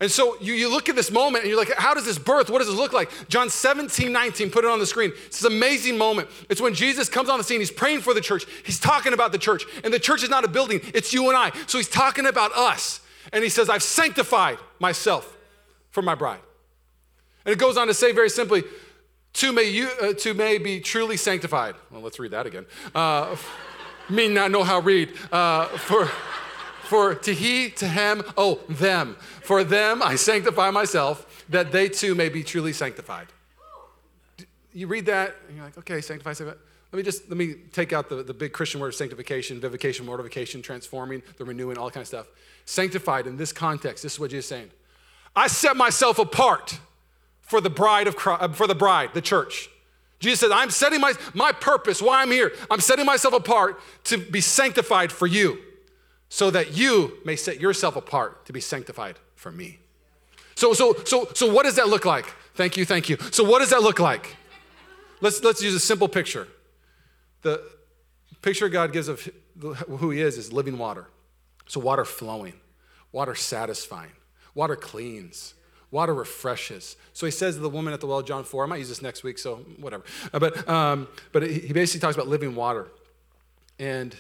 [0.00, 2.50] And so you, you look at this moment and you're like, how does this birth?
[2.50, 3.11] What does this look like?
[3.28, 5.12] John 17, 19, put it on the screen.
[5.26, 6.28] It's this amazing moment.
[6.48, 7.58] It's when Jesus comes on the scene.
[7.58, 8.46] He's praying for the church.
[8.64, 9.64] He's talking about the church.
[9.82, 11.50] And the church is not a building, it's you and I.
[11.66, 13.00] So he's talking about us.
[13.32, 15.37] And he says, I've sanctified myself
[15.90, 16.40] for my bride.
[17.44, 18.62] And it goes on to say very simply,
[19.34, 21.74] to may, you, uh, to may be truly sanctified.
[21.90, 22.66] Well, let's read that again.
[22.94, 23.37] Uh,
[24.10, 25.12] me not know how read.
[25.30, 26.10] Uh, for
[26.88, 29.16] for to he, to him, oh, them.
[29.42, 33.26] For them I sanctify myself, that they too may be truly sanctified.
[34.72, 36.58] You read that, and you're like, okay, sanctify, sanctify.
[36.90, 40.62] Let me just, let me take out the, the big Christian word sanctification, vivification, mortification,
[40.62, 42.28] transforming, the renewing, all that kind of stuff.
[42.64, 44.70] Sanctified in this context, this is what Jesus is saying.
[45.36, 46.78] I set myself apart
[47.42, 49.68] for the bride of Christ, uh, for the bride, the church.
[50.18, 54.18] Jesus said, I'm setting my, my purpose, why I'm here, I'm setting myself apart to
[54.18, 55.59] be sanctified for you
[56.28, 59.78] so that you may set yourself apart to be sanctified for me.
[60.57, 62.26] So, so, so, so what does that look like?
[62.54, 63.16] Thank you, thank you.
[63.31, 64.37] So what does that look like?
[65.20, 66.48] Let's, let's use a simple picture.
[67.42, 67.62] The
[68.42, 69.28] picture God gives of
[69.61, 71.07] who he is is living water.
[71.66, 72.54] So water flowing,
[73.12, 74.12] water satisfying,
[74.54, 75.54] water cleans,
[75.90, 76.96] water refreshes.
[77.12, 79.03] So he says to the woman at the well, John 4, I might use this
[79.03, 80.05] next week, so whatever.
[80.33, 82.88] Uh, but, um, but he basically talks about living water.
[83.79, 84.14] And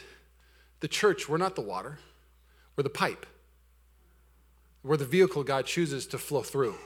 [0.80, 1.98] the church, we're not the water,
[2.76, 3.26] we're the pipe.
[4.84, 6.76] We're the vehicle God chooses to flow through.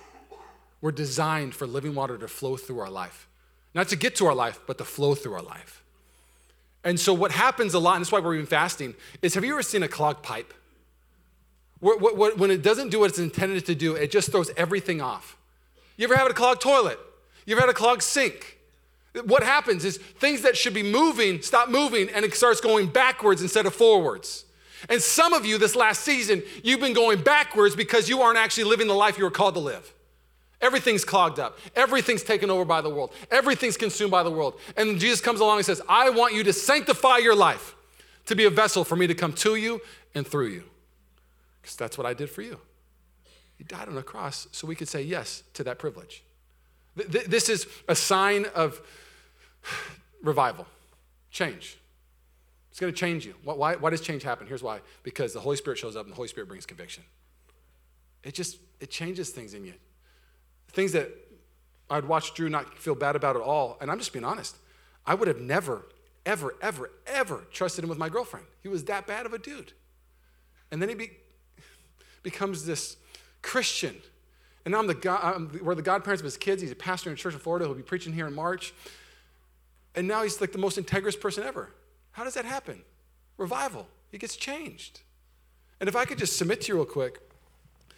[0.81, 3.29] We're designed for living water to flow through our life.
[3.75, 5.83] Not to get to our life, but to flow through our life.
[6.85, 9.53] And so, what happens a lot, and that's why we're even fasting, is have you
[9.53, 10.53] ever seen a clogged pipe?
[11.83, 15.37] When it doesn't do what it's intended to do, it just throws everything off.
[15.97, 16.99] You ever had a clogged toilet?
[17.45, 18.59] You ever had a clogged sink?
[19.25, 23.43] What happens is things that should be moving stop moving and it starts going backwards
[23.43, 24.45] instead of forwards.
[24.89, 28.65] And some of you this last season, you've been going backwards because you aren't actually
[28.65, 29.93] living the life you were called to live.
[30.61, 31.59] Everything's clogged up.
[31.75, 33.13] Everything's taken over by the world.
[33.33, 34.55] Everything's consumed by the world.
[34.77, 37.75] And Jesus comes along and says, I want you to sanctify your life
[38.27, 39.81] to be a vessel for me to come to you
[40.15, 40.65] and through you.
[41.63, 42.59] Because that's what I did for you.
[43.57, 46.25] He died on the cross so we could say yes to that privilege.
[46.97, 48.83] This is a sign of
[50.23, 50.67] revival,
[51.31, 51.79] change.
[52.71, 53.35] It's going to change you.
[53.45, 54.47] Why, why does change happen?
[54.47, 54.81] Here's why.
[55.03, 57.05] Because the Holy Spirit shows up and the Holy Spirit brings conviction.
[58.25, 59.75] It just, it changes things in you.
[60.69, 61.11] Things that
[61.91, 63.77] I'd watch Drew not feel bad about at all.
[63.81, 64.57] And I'm just being honest.
[65.05, 65.87] I would have never,
[66.25, 68.47] ever, ever, ever trusted him with my girlfriend.
[68.63, 69.73] He was that bad of a dude.
[70.71, 71.11] And then he be,
[72.23, 72.97] becomes this
[73.43, 73.97] Christian.
[74.65, 76.63] And now I'm the God, I'm, we're the godparents of his kids.
[76.63, 77.67] He's a pastor in a church in Florida.
[77.67, 78.73] He'll be preaching here in March.
[79.95, 81.71] And now he's like the most integrous person ever.
[82.13, 82.83] How does that happen?
[83.37, 83.87] Revival.
[84.11, 85.01] He gets changed.
[85.81, 87.21] And if I could just submit to you real quick,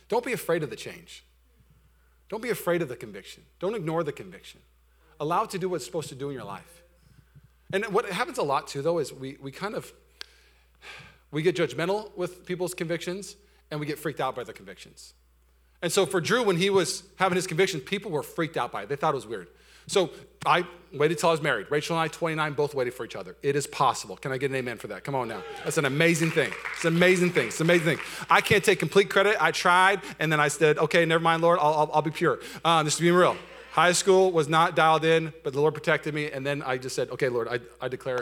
[0.08, 1.24] don't be afraid of the change.
[2.28, 3.42] Don't be afraid of the conviction.
[3.60, 4.60] Don't ignore the conviction.
[5.20, 6.82] Allow it to do what it's supposed to do in your life.
[7.72, 9.92] And what happens a lot too, though, is we, we kind of
[11.30, 13.37] we get judgmental with people's convictions
[13.70, 15.14] and we get freaked out by their convictions.
[15.83, 18.83] And so for Drew, when he was having his convictions, people were freaked out by
[18.85, 18.88] it.
[18.88, 19.48] They thought it was weird.
[19.87, 20.11] So
[20.46, 21.66] I waited till I was married.
[21.70, 23.37] Rachel and I, 29, both waited for each other.
[23.42, 24.16] It is possible.
[24.16, 25.05] Can I get an amen for that?
[25.05, 25.42] Come on now.
[25.62, 26.53] That's an amazing thing.
[26.74, 27.48] It's an amazing thing.
[27.48, 28.07] It's an amazing thing.
[28.31, 29.37] I can't take complete credit.
[29.40, 32.40] I tried, and then I said, okay, never mind, Lord, I'll, I'll, I'll be pure.
[32.64, 33.37] Um, this is being real.
[33.72, 36.31] High school was not dialed in, but the Lord protected me.
[36.31, 38.20] And then I just said, okay, Lord, I, I declare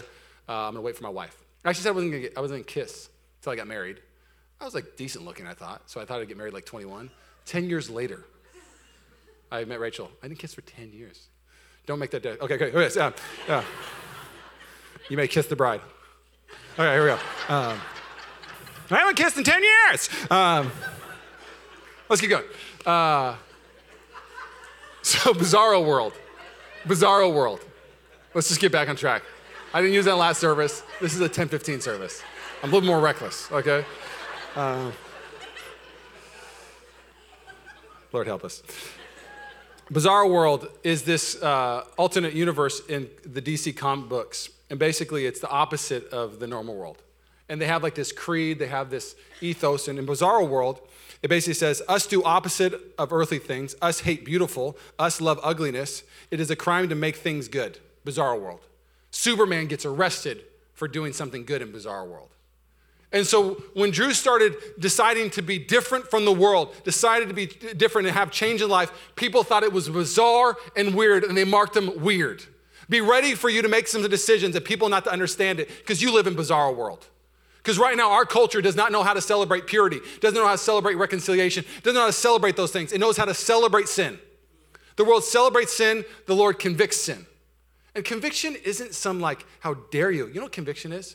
[0.48, 1.36] uh, I'm going to wait for my wife.
[1.64, 3.08] I actually said I wasn't going to kiss
[3.40, 4.00] until I got married.
[4.62, 5.90] I was like decent looking, I thought.
[5.90, 7.10] So I thought I'd get married like 21.
[7.46, 8.24] 10 years later,
[9.50, 10.08] I met Rachel.
[10.22, 11.26] I didn't kiss for 10 years.
[11.84, 12.24] Don't make that.
[12.24, 12.72] okay, okay.
[12.72, 13.10] okay uh,
[13.48, 13.62] uh,
[15.10, 15.80] you may kiss the bride.
[16.74, 17.14] Okay, here we go.
[17.52, 17.80] Um,
[18.88, 20.08] I haven't kissed in 10 years.
[20.30, 20.70] Um,
[22.08, 22.44] let's keep going.
[22.86, 23.34] Uh,
[25.02, 26.12] so, Bizarro World.
[26.84, 27.60] Bizarro World.
[28.32, 29.24] Let's just get back on track.
[29.74, 30.84] I didn't use that last service.
[31.00, 32.22] This is a 1015 service.
[32.62, 33.84] I'm a little more reckless, okay?
[34.54, 34.90] Uh,
[38.12, 38.62] Lord help us.
[39.90, 44.50] Bizarro World is this uh, alternate universe in the DC comic books.
[44.68, 46.98] And basically, it's the opposite of the normal world.
[47.48, 49.88] And they have like this creed, they have this ethos.
[49.88, 50.80] And in Bizarro World,
[51.22, 56.02] it basically says, Us do opposite of earthly things, us hate beautiful, us love ugliness.
[56.30, 57.78] It is a crime to make things good.
[58.06, 58.60] Bizarro World.
[59.10, 62.28] Superman gets arrested for doing something good in Bizarre World.
[63.12, 67.46] And so when Drew started deciding to be different from the world, decided to be
[67.46, 71.44] different and have change in life, people thought it was bizarre and weird, and they
[71.44, 72.42] marked him weird.
[72.88, 76.02] Be ready for you to make some decisions that people not to understand it because
[76.02, 77.06] you live in bizarre world.
[77.58, 80.52] Because right now, our culture does not know how to celebrate purity, doesn't know how
[80.52, 82.92] to celebrate reconciliation, doesn't know how to celebrate those things.
[82.92, 84.18] It knows how to celebrate sin.
[84.96, 87.26] The world celebrates sin, the Lord convicts sin.
[87.94, 90.26] And conviction isn't some like, how dare you?
[90.28, 91.14] You know what conviction is?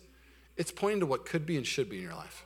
[0.57, 2.45] It's pointing to what could be and should be in your life.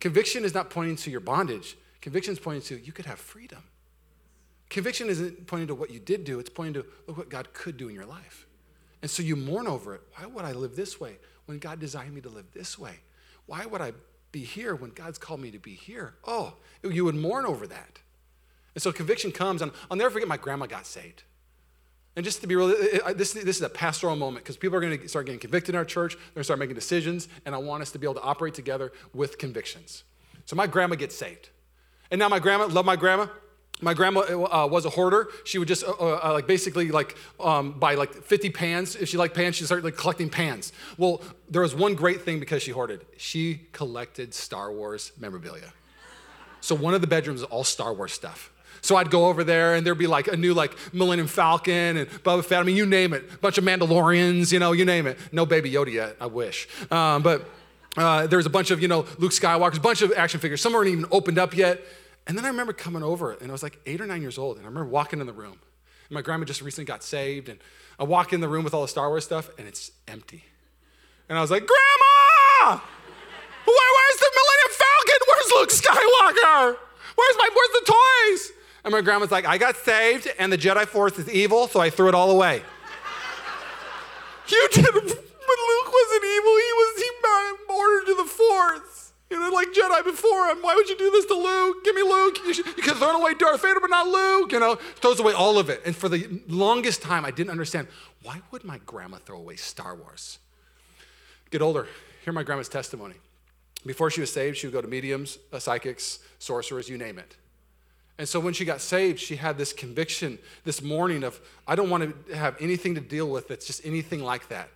[0.00, 3.62] Conviction is not pointing to your bondage, conviction is pointing to you could have freedom.
[4.68, 7.76] Conviction isn't pointing to what you did do, it's pointing to look what God could
[7.76, 8.46] do in your life.
[9.02, 10.02] And so you mourn over it.
[10.16, 13.00] Why would I live this way when God designed me to live this way?
[13.46, 13.92] Why would I
[14.30, 16.14] be here when God's called me to be here?
[16.24, 17.98] Oh, you would mourn over that.
[18.74, 21.24] And so conviction comes, and I'll never forget my grandma got saved.
[22.14, 22.68] And just to be real,
[23.14, 25.78] this, this is a pastoral moment because people are going to start getting convicted in
[25.78, 26.14] our church.
[26.14, 28.52] They're going to start making decisions, and I want us to be able to operate
[28.54, 30.04] together with convictions.
[30.44, 31.48] So my grandma gets saved.
[32.10, 33.28] And now my grandma, love my grandma.
[33.80, 35.28] My grandma uh, was a hoarder.
[35.44, 38.94] She would just uh, uh, like basically like um, buy like 50 pans.
[38.94, 40.72] If she liked pans, she started like collecting pans.
[40.98, 43.04] Well, there was one great thing because she hoarded.
[43.16, 45.72] She collected Star Wars memorabilia.
[46.60, 48.51] So one of the bedrooms is all Star Wars stuff.
[48.80, 52.08] So I'd go over there and there'd be like a new like Millennium Falcon and
[52.24, 52.60] Boba Fett.
[52.60, 53.40] I mean, you name it.
[53.40, 55.18] Bunch of Mandalorians, you know, you name it.
[55.30, 56.68] No Baby Yoda yet, I wish.
[56.90, 57.48] Um, but
[57.96, 60.60] uh, there's a bunch of, you know, Luke Skywalker's, a bunch of action figures.
[60.60, 61.82] Some weren't even opened up yet.
[62.26, 64.56] And then I remember coming over and I was like eight or nine years old.
[64.56, 65.58] And I remember walking in the room.
[66.08, 67.48] And my grandma just recently got saved.
[67.48, 67.58] And
[67.98, 70.44] I walk in the room with all the Star Wars stuff and it's empty.
[71.28, 72.80] And I was like, Grandma!
[73.64, 75.20] Where, where's the Millennium Falcon?
[75.28, 76.76] Where's Luke Skywalker?
[77.14, 78.52] Where's my, where's the toys?
[78.84, 81.90] And my grandma's like, I got saved and the Jedi Force is evil, so I
[81.90, 82.62] threw it all away.
[84.48, 86.52] you did, but Luke wasn't evil.
[86.56, 87.12] He was, he
[87.72, 89.12] ordered to the Force.
[89.30, 90.58] You know, like Jedi before him.
[90.60, 91.84] Why would you do this to Luke?
[91.84, 92.36] Give me Luke.
[92.44, 94.52] You, should, you could throw away Darth Vader, but not Luke.
[94.52, 95.80] You know, throws away all of it.
[95.86, 97.88] And for the longest time, I didn't understand
[98.22, 100.38] why would my grandma throw away Star Wars?
[101.50, 101.86] Get older.
[102.24, 103.14] Hear my grandma's testimony.
[103.86, 107.36] Before she was saved, she would go to mediums, uh, psychics, sorcerers, you name it.
[108.18, 111.90] And so when she got saved, she had this conviction this morning of, I don't
[111.90, 114.68] want to have anything to deal with that's just anything like that.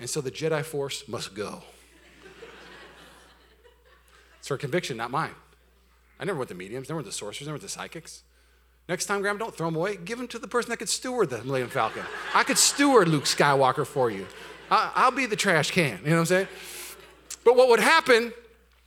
[0.00, 1.62] And so the Jedi Force must go.
[4.38, 5.34] it's her conviction, not mine.
[6.18, 8.22] I never went to mediums, never went to sorcerers, never went to psychics.
[8.88, 9.96] Next time, Grandma, don't throw them away.
[9.96, 12.02] Give them to the person that could steward the Millennium Falcon.
[12.34, 14.26] I could steward Luke Skywalker for you.
[14.70, 16.00] I'll be the trash can.
[16.02, 16.48] You know what I'm saying?
[17.44, 18.32] But what would happen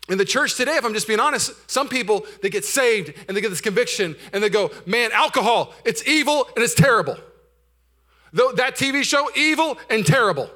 [0.09, 3.35] in the church today, if I'm just being honest, some people they get saved and
[3.35, 7.17] they get this conviction and they go, "Man, alcohol, it's evil and it's terrible."
[8.31, 10.49] Though that TV show, evil and terrible.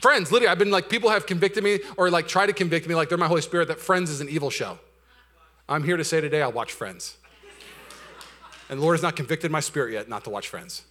[0.00, 2.94] Friends, literally, I've been like, people have convicted me or like try to convict me
[2.94, 4.78] like they're my Holy Spirit that Friends is an evil show.
[5.68, 7.16] I'm here to say today, I'll watch Friends.
[8.68, 10.82] And the Lord has not convicted my spirit yet not to watch Friends.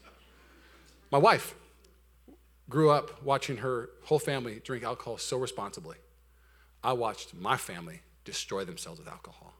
[1.12, 1.54] My wife
[2.70, 5.98] grew up watching her whole family drink alcohol so responsibly.
[6.86, 9.54] I watched my family destroy themselves with alcohol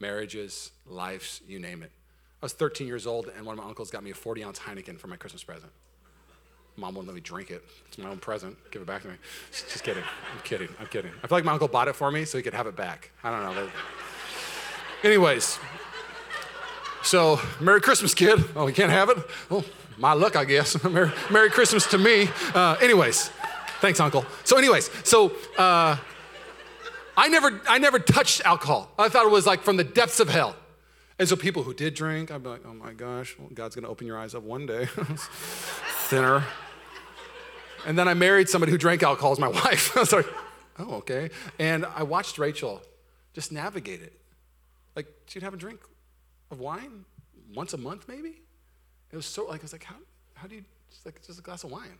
[0.00, 1.92] marriages, lives, you name it.
[2.42, 4.58] I was 13 years old, and one of my uncles got me a 40 ounce
[4.58, 5.70] Heineken for my Christmas present.
[6.76, 7.62] Mom wouldn't let me drink it.
[7.86, 8.56] It's my own present.
[8.72, 9.14] Give it back to me.
[9.52, 10.02] Just kidding.
[10.02, 10.68] I'm kidding.
[10.80, 11.12] I'm kidding.
[11.22, 13.12] I feel like my uncle bought it for me so he could have it back.
[13.22, 13.70] I don't know.
[15.04, 15.60] Anyways,
[17.04, 18.42] so Merry Christmas, kid.
[18.56, 19.18] Oh, you can't have it?
[19.48, 19.64] Well,
[19.98, 20.82] my luck, I guess.
[20.90, 22.28] Merry, Merry Christmas to me.
[22.54, 23.30] Uh, anyways,
[23.80, 24.26] thanks, Uncle.
[24.42, 25.96] So, anyways, so uh,
[27.16, 28.90] I never, I never touched alcohol.
[28.98, 30.56] I thought it was like from the depths of hell.
[31.18, 33.88] And so people who did drink, I'd be like, oh my gosh, well, God's gonna
[33.88, 34.86] open your eyes up one day.
[36.06, 36.44] Thinner.
[37.86, 39.96] And then I married somebody who drank alcohol as my wife.
[39.96, 40.26] I was like,
[40.78, 41.30] oh, okay.
[41.58, 42.82] And I watched Rachel
[43.34, 44.12] just navigate it.
[44.96, 45.80] Like she'd have a drink
[46.50, 47.04] of wine
[47.54, 48.40] once a month, maybe.
[49.10, 49.96] It was so like I was like, how,
[50.34, 51.98] how do you just like just a glass of wine?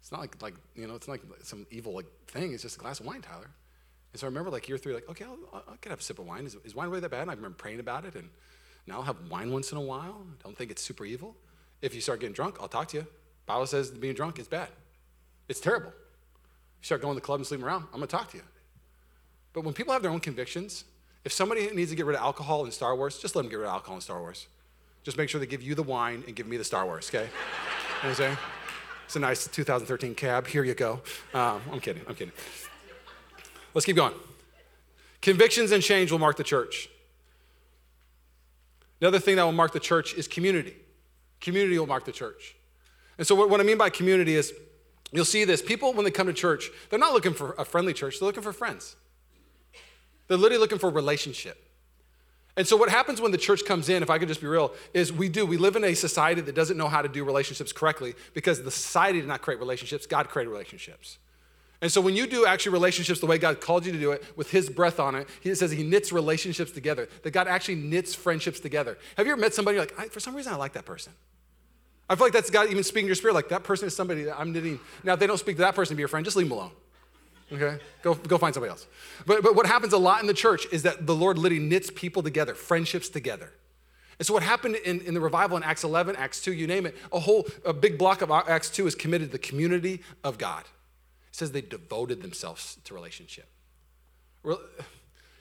[0.00, 2.52] It's not like like you know, it's not like some evil like thing.
[2.52, 3.50] It's just a glass of wine, Tyler.
[4.12, 6.18] And so I remember like year three, like, okay, I'll, I could have a sip
[6.18, 6.46] of wine.
[6.46, 7.22] Is, is, wine really that bad?
[7.22, 8.28] And I remember praying about it, and
[8.86, 10.26] now I'll have wine once in a while.
[10.28, 11.36] I don't think it's super evil.
[11.80, 13.06] If you start getting drunk, I'll talk to you.
[13.46, 14.68] Bible says being drunk is bad.
[15.48, 15.90] It's terrible.
[15.90, 18.42] You start going to the club and sleeping around, I'm gonna talk to you.
[19.52, 20.84] But when people have their own convictions,
[21.24, 23.56] if somebody needs to get rid of alcohol in Star Wars, just let them get
[23.56, 24.46] rid of alcohol in Star Wars.
[25.02, 27.24] Just make sure they give you the wine and give me the Star Wars, okay?
[27.24, 27.30] you know
[28.00, 28.36] what I'm saying?
[29.06, 30.46] It's a nice 2013 cab.
[30.46, 31.00] Here you go.
[31.34, 32.02] Um, I'm kidding.
[32.06, 32.32] I'm kidding.
[33.74, 34.14] Let's keep going.
[35.22, 36.88] Convictions and change will mark the church.
[39.00, 40.74] Another thing that will mark the church is community.
[41.40, 42.56] Community will mark the church.
[43.18, 44.52] And so, what, I mean by community is
[45.12, 47.92] you'll see this people, when they come to church, they're not looking for a friendly
[47.92, 48.96] church, they're looking for friends.
[50.28, 51.66] They're literally looking for a relationship.
[52.56, 54.72] And so, what happens when the church comes in, if I could just be real,
[54.92, 55.46] is we do.
[55.46, 58.70] We live in a society that doesn't know how to do relationships correctly because the
[58.70, 61.18] society did not create relationships, God created relationships.
[61.82, 64.22] And so, when you do actually relationships the way God called you to do it,
[64.36, 68.14] with His breath on it, He says He knits relationships together, that God actually knits
[68.14, 68.98] friendships together.
[69.16, 71.12] Have you ever met somebody like, for some reason, I like that person?
[72.08, 74.24] I feel like that's God even speaking to your spirit, like that person is somebody
[74.24, 74.80] that I'm knitting.
[75.04, 76.58] Now, if they don't speak to that person to be your friend, just leave them
[76.58, 76.72] alone.
[77.52, 77.78] Okay?
[78.02, 78.86] Go, go find somebody else.
[79.26, 81.90] But, but what happens a lot in the church is that the Lord literally knits
[81.94, 83.52] people together, friendships together.
[84.18, 86.84] And so what happened in, in the revival in Acts 11, Acts 2, you name
[86.84, 90.36] it, a whole a big block of Acts 2 is committed to the community of
[90.36, 90.64] God.
[91.30, 93.48] It says they devoted themselves to relationship.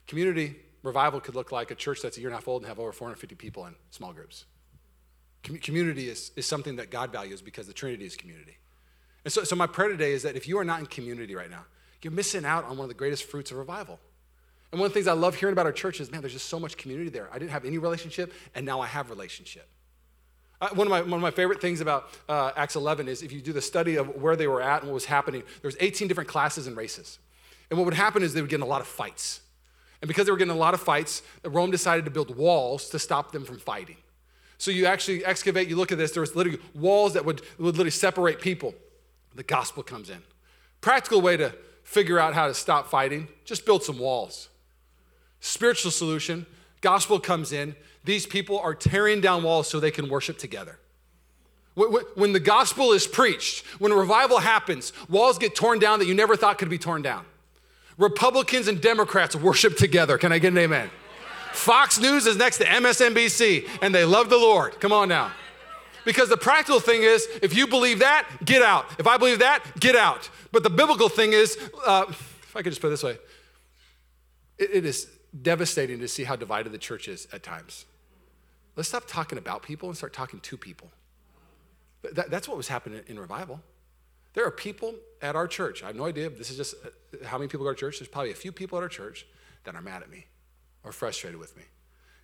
[0.08, 2.69] Community revival could look like a church that's a year and a half old and
[2.69, 4.45] have over 450 people in small groups.
[5.43, 8.58] community is, is something that God values because the Trinity is community.
[9.25, 11.49] And so, so my prayer today is that if you are not in community right
[11.49, 11.65] now,
[12.02, 13.99] you're missing out on one of the greatest fruits of revival.
[14.71, 16.47] And one of the things I love hearing about our church is, man, there's just
[16.47, 17.28] so much community there.
[17.34, 19.67] I didn't have any relationship, and now I have relationship.
[20.60, 23.39] One, of my, one of my favorite things about uh, Acts 11 is if you
[23.39, 26.08] do the study of where they were at and what was happening, there was 18
[26.10, 27.17] different classes and races.
[27.69, 29.39] And what would happen is they would get in a lot of fights.
[30.02, 33.00] And because they were getting a lot of fights, Rome decided to build walls to
[33.00, 33.98] stop them from fighting.
[34.58, 37.76] So you actually excavate, you look at this, there was literally walls that would, would
[37.76, 38.76] literally separate people.
[39.36, 40.22] The gospel comes in.
[40.82, 44.50] Practical way to figure out how to stop fighting, just build some walls.
[45.39, 46.45] Spiritual solution,
[46.82, 47.76] gospel comes in.
[48.04, 50.80] These people are tearing down walls so they can worship together.
[51.76, 56.36] When the gospel is preached, when revival happens, walls get torn down that you never
[56.36, 57.26] thought could be torn down.
[57.98, 60.18] Republicans and Democrats worship together.
[60.18, 60.90] Can I get an amen?
[61.54, 64.80] Fox News is next to MSNBC and they love the Lord.
[64.80, 65.32] Come on now.
[66.06, 68.86] Because the practical thing is, if you believe that, get out.
[68.98, 70.30] If I believe that, get out.
[70.52, 73.18] But the biblical thing is, uh, if I could just put it this way,
[74.58, 75.08] it, it is
[75.42, 77.86] devastating to see how divided the church is at times.
[78.80, 80.89] Let's stop talking about people and start talking to people.
[82.13, 83.60] That, that's what was happening in revival.
[84.36, 85.84] There are people at our church.
[85.84, 86.30] I have no idea.
[86.30, 88.00] This is just uh, how many people go to church.
[88.00, 89.28] There's probably a few people at our church
[89.65, 90.28] that are mad at me
[90.86, 91.63] or frustrated with me.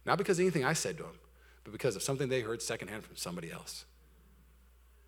[0.06, 1.20] Not because of anything I said to them,
[1.65, 3.84] but because of something they heard secondhand from somebody else.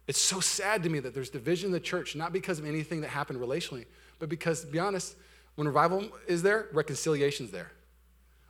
[0.05, 2.99] It's so sad to me that there's division in the church, not because of anything
[2.99, 3.85] that happened relationally,
[4.19, 5.15] but because, to be honest,
[5.55, 7.71] when revival is there, reconciliation's there.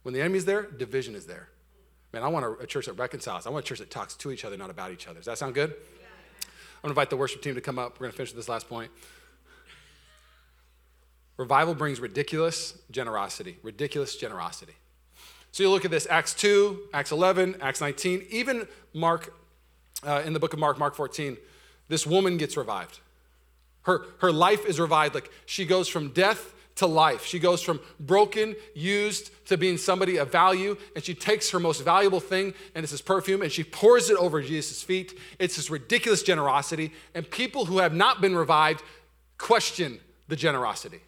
[0.01, 1.49] When the enemy's there, division is there.
[2.13, 3.45] Man, I want a, a church that reconciles.
[3.45, 5.19] I want a church that talks to each other, not about each other.
[5.19, 5.71] Does that sound good?
[5.71, 7.99] I'm gonna invite the worship team to come up.
[7.99, 8.91] We're gonna finish with this last point.
[11.37, 14.73] Revival brings ridiculous generosity, ridiculous generosity.
[15.51, 19.33] So you look at this Acts 2, Acts 11, Acts 19, even Mark,
[20.05, 21.37] uh, in the book of Mark, Mark 14,
[21.87, 22.99] this woman gets revived.
[23.83, 25.15] Her, her life is revived.
[25.15, 27.25] Like she goes from death to life.
[27.25, 31.83] She goes from broken, used, to being somebody of value, and she takes her most
[31.83, 35.17] valuable thing, and it's this perfume, and she pours it over Jesus' feet.
[35.39, 38.83] It's this ridiculous generosity, and people who have not been revived
[39.37, 41.01] question the generosity.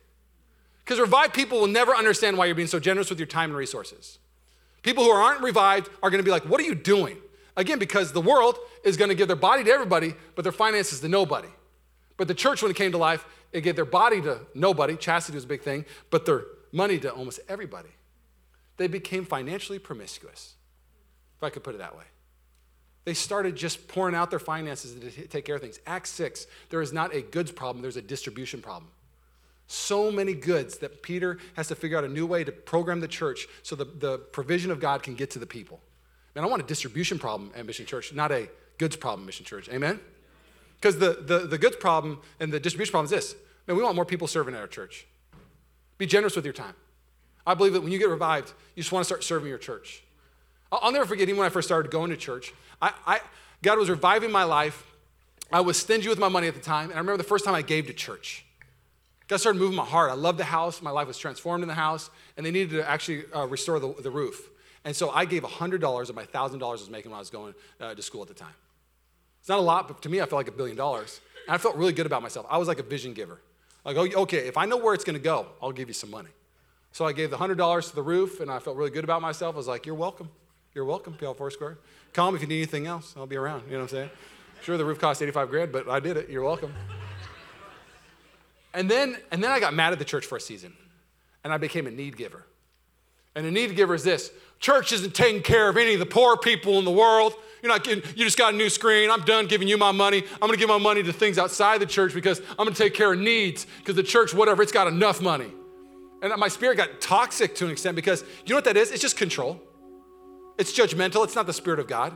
[0.83, 3.57] Because revived people will never understand why you're being so generous with your time and
[3.57, 4.17] resources.
[4.81, 7.17] People who aren't revived are to be like, What are you doing?
[7.55, 11.09] Again, because the world is to give their body to everybody, but their finances to
[11.09, 11.49] nobody.
[12.19, 14.97] But the church, when it came to life, it gave their body to nobody.
[14.97, 17.89] Chastity was a big thing, but their money to almost everybody.
[18.75, 20.55] They became financially promiscuous,
[21.37, 22.03] if I could put it that way.
[23.05, 25.79] They started just pouring out their finances to take care of things.
[25.87, 28.91] Acts 6, there is not a goods problem, there's a distribution problem.
[29.67, 33.07] So many goods that Peter has to figure out a new way to program the
[33.07, 35.79] church so the, the provision of God can get to the people.
[36.35, 39.69] Man, I want a distribution problem at Mission Church, not a goods problem Mission Church.
[39.69, 40.01] Amen?
[40.79, 43.35] Because the, the, the goods problem and the distribution problem is this.
[43.67, 45.05] Man, we want more people serving at our church.
[45.97, 46.73] Be generous with your time.
[47.45, 50.03] I believe that when you get revived, you just want to start serving your church.
[50.71, 53.19] I'll, never forget, even when I first started going to church, I, I,
[53.61, 54.85] God was reviving my life.
[55.51, 56.89] I was stingy with my money at the time.
[56.89, 58.45] And I remember the first time I gave to church.
[59.27, 60.11] God started moving my heart.
[60.11, 60.81] I loved the house.
[60.81, 63.93] My life was transformed in the house, and they needed to actually uh, restore the,
[64.01, 64.49] the roof.
[64.85, 67.53] And so I gave $100 of my $1,000 I was making when I was going
[67.79, 68.53] uh, to school at the time.
[69.49, 71.21] It's not a lot, but to me, I felt like a billion dollars.
[71.47, 72.45] And I felt really good about myself.
[72.51, 73.41] I was like a vision giver.
[73.83, 76.11] Like, oh, okay, if I know where it's going to go, I'll give you some
[76.11, 76.29] money.
[76.91, 79.55] So I gave the $100 to the roof, and I felt really good about myself.
[79.55, 80.29] I was like, you're welcome.
[80.75, 81.79] You're welcome, PL Foursquare.
[82.13, 83.15] Call me if you need anything else.
[83.17, 83.63] I'll be around.
[83.65, 84.09] You know what I'm saying?
[84.61, 86.29] Sure, the roof cost 85 grand, but I did it.
[86.29, 86.71] You're welcome.
[88.75, 90.73] And then, and then I got mad at the church for a season,
[91.43, 92.45] and I became a need giver.
[93.39, 96.35] And a need giver is this church isn't taking care of any of the poor
[96.35, 97.33] people in the world.
[97.63, 99.09] You're not getting, you just got a new screen.
[99.09, 100.25] I'm done giving you my money.
[100.33, 102.83] I'm going to give my money to things outside the church because I'm going to
[102.83, 105.53] take care of needs because the church, whatever, it's got enough money.
[106.21, 108.91] And my spirit got toxic to an extent because you know what that is?
[108.91, 109.61] It's just control.
[110.57, 111.23] It's judgmental.
[111.23, 112.13] It's not the spirit of God.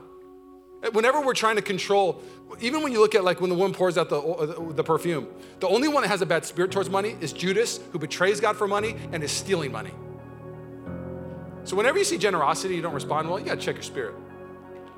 [0.92, 2.22] Whenever we're trying to control,
[2.60, 5.30] even when you look at like when the woman pours out the, uh, the perfume,
[5.62, 8.58] the only one that has a bad spirit towards money is Judas, who betrays God
[8.58, 9.92] for money and is stealing money.
[11.64, 14.16] So whenever you see generosity, you don't respond well, you gotta check your spirit.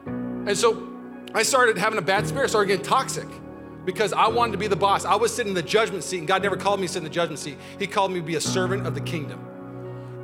[0.05, 0.88] And so
[1.34, 3.28] I started having a bad spirit, started getting toxic
[3.86, 5.05] because I wanted to be the boss.
[5.05, 7.03] I was sitting in the judgment seat, and God never called me to sit in
[7.03, 7.57] the judgment seat.
[7.78, 9.45] He called me to be a servant of the kingdom.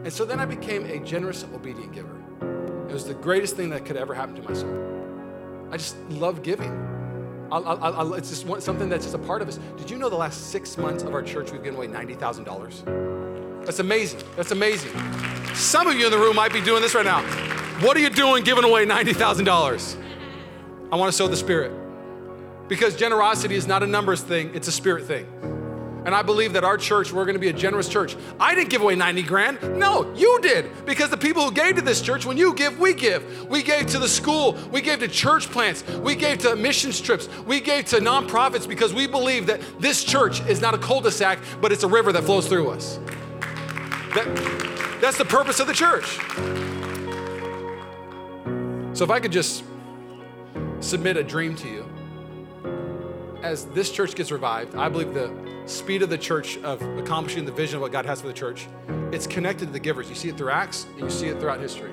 [0.03, 2.17] And so then I became a generous, obedient giver.
[2.89, 5.69] It was the greatest thing that could ever happen to my soul.
[5.71, 6.71] I just love giving.
[7.51, 9.59] I, I, I, it's just something that's just a part of us.
[9.77, 13.65] Did you know the last six months of our church we've given away $90,000?
[13.65, 14.21] That's amazing.
[14.35, 14.91] That's amazing.
[15.53, 17.21] Some of you in the room might be doing this right now.
[17.85, 19.97] What are you doing giving away $90,000?
[20.91, 21.71] I want to sow the spirit.
[22.67, 25.25] Because generosity is not a numbers thing, it's a spirit thing.
[26.05, 28.15] And I believe that our church, we're gonna be a generous church.
[28.39, 29.77] I didn't give away 90 grand.
[29.77, 30.85] No, you did.
[30.85, 33.47] Because the people who gave to this church, when you give, we give.
[33.47, 37.29] We gave to the school, we gave to church plants, we gave to mission trips,
[37.45, 41.11] we gave to nonprofits because we believe that this church is not a cul de
[41.11, 42.99] sac, but it's a river that flows through us.
[44.15, 44.70] That,
[45.01, 46.19] that's the purpose of the church.
[48.95, 49.63] So if I could just
[50.79, 51.85] submit a dream to you.
[53.41, 55.31] As this church gets revived, I believe the
[55.65, 58.67] speed of the church of accomplishing the vision of what God has for the church,
[59.11, 60.09] it's connected to the givers.
[60.09, 61.91] You see it through Acts and you see it throughout history.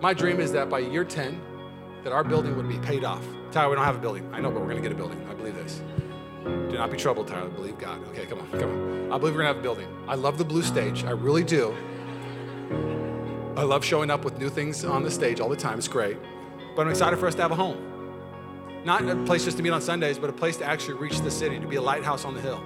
[0.00, 1.40] My dream is that by year 10,
[2.04, 3.24] that our building would be paid off.
[3.50, 4.28] Tyler, we don't have a building.
[4.32, 5.26] I know, but we're gonna get a building.
[5.30, 5.82] I believe this.
[6.44, 7.48] Do not be troubled, Tyler.
[7.48, 8.06] Believe God.
[8.08, 9.12] Okay, come on, come on.
[9.12, 9.88] I believe we're gonna have a building.
[10.06, 11.04] I love the blue stage.
[11.04, 11.74] I really do.
[13.58, 15.78] I love showing up with new things on the stage all the time.
[15.78, 16.16] It's great.
[16.76, 17.76] But I'm excited for us to have a home.
[18.84, 21.30] Not a place just to meet on Sundays, but a place to actually reach the
[21.30, 22.62] city, to be a lighthouse on the hill.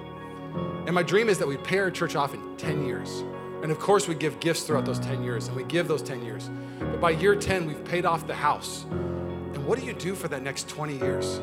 [0.84, 3.24] And my dream is that we pay our church off in 10 years.
[3.62, 6.22] And of course, we give gifts throughout those 10 years, and we give those 10
[6.26, 6.50] years.
[6.78, 8.84] But by year 10, we've paid off the house.
[8.90, 11.40] And what do you do for that next 20 years?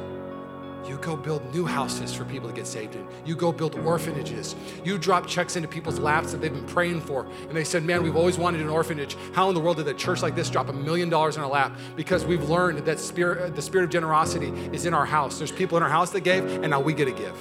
[0.87, 3.07] You go build new houses for people to get saved in.
[3.25, 4.55] You go build orphanages.
[4.83, 7.27] You drop checks into people's laps that they've been praying for.
[7.47, 9.15] And they said, Man, we've always wanted an orphanage.
[9.33, 11.49] How in the world did a church like this drop a million dollars in our
[11.49, 11.77] lap?
[11.95, 15.37] Because we've learned that spirit, uh, the spirit of generosity is in our house.
[15.37, 17.35] There's people in our house that gave, and now we get to give.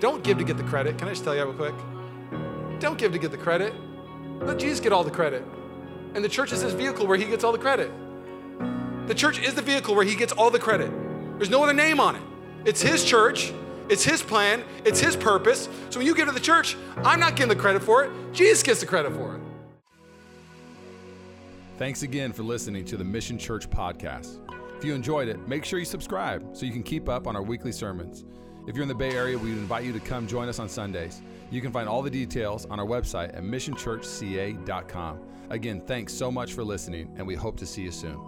[0.00, 0.98] Don't give to get the credit.
[0.98, 1.74] Can I just tell you real quick?
[2.80, 3.74] Don't give to get the credit.
[4.40, 5.44] Let Jesus get all the credit.
[6.14, 7.90] And the church is his vehicle where he gets all the credit.
[9.06, 10.90] The church is the vehicle where he gets all the credit.
[11.38, 12.22] There's no other name on it.
[12.64, 13.52] It's His church,
[13.88, 15.68] it's His plan, it's His purpose.
[15.90, 18.62] So when you give to the church, I'm not getting the credit for it, Jesus
[18.62, 19.42] gets the credit for it.
[21.78, 24.38] Thanks again for listening to the Mission Church podcast.
[24.78, 27.42] If you enjoyed it, make sure you subscribe so you can keep up on our
[27.42, 28.24] weekly sermons.
[28.66, 31.20] If you're in the Bay Area, we invite you to come join us on Sundays.
[31.50, 35.20] You can find all the details on our website at missionchurchca.com.
[35.50, 38.20] Again, thanks so much for listening, and we hope to see you soon.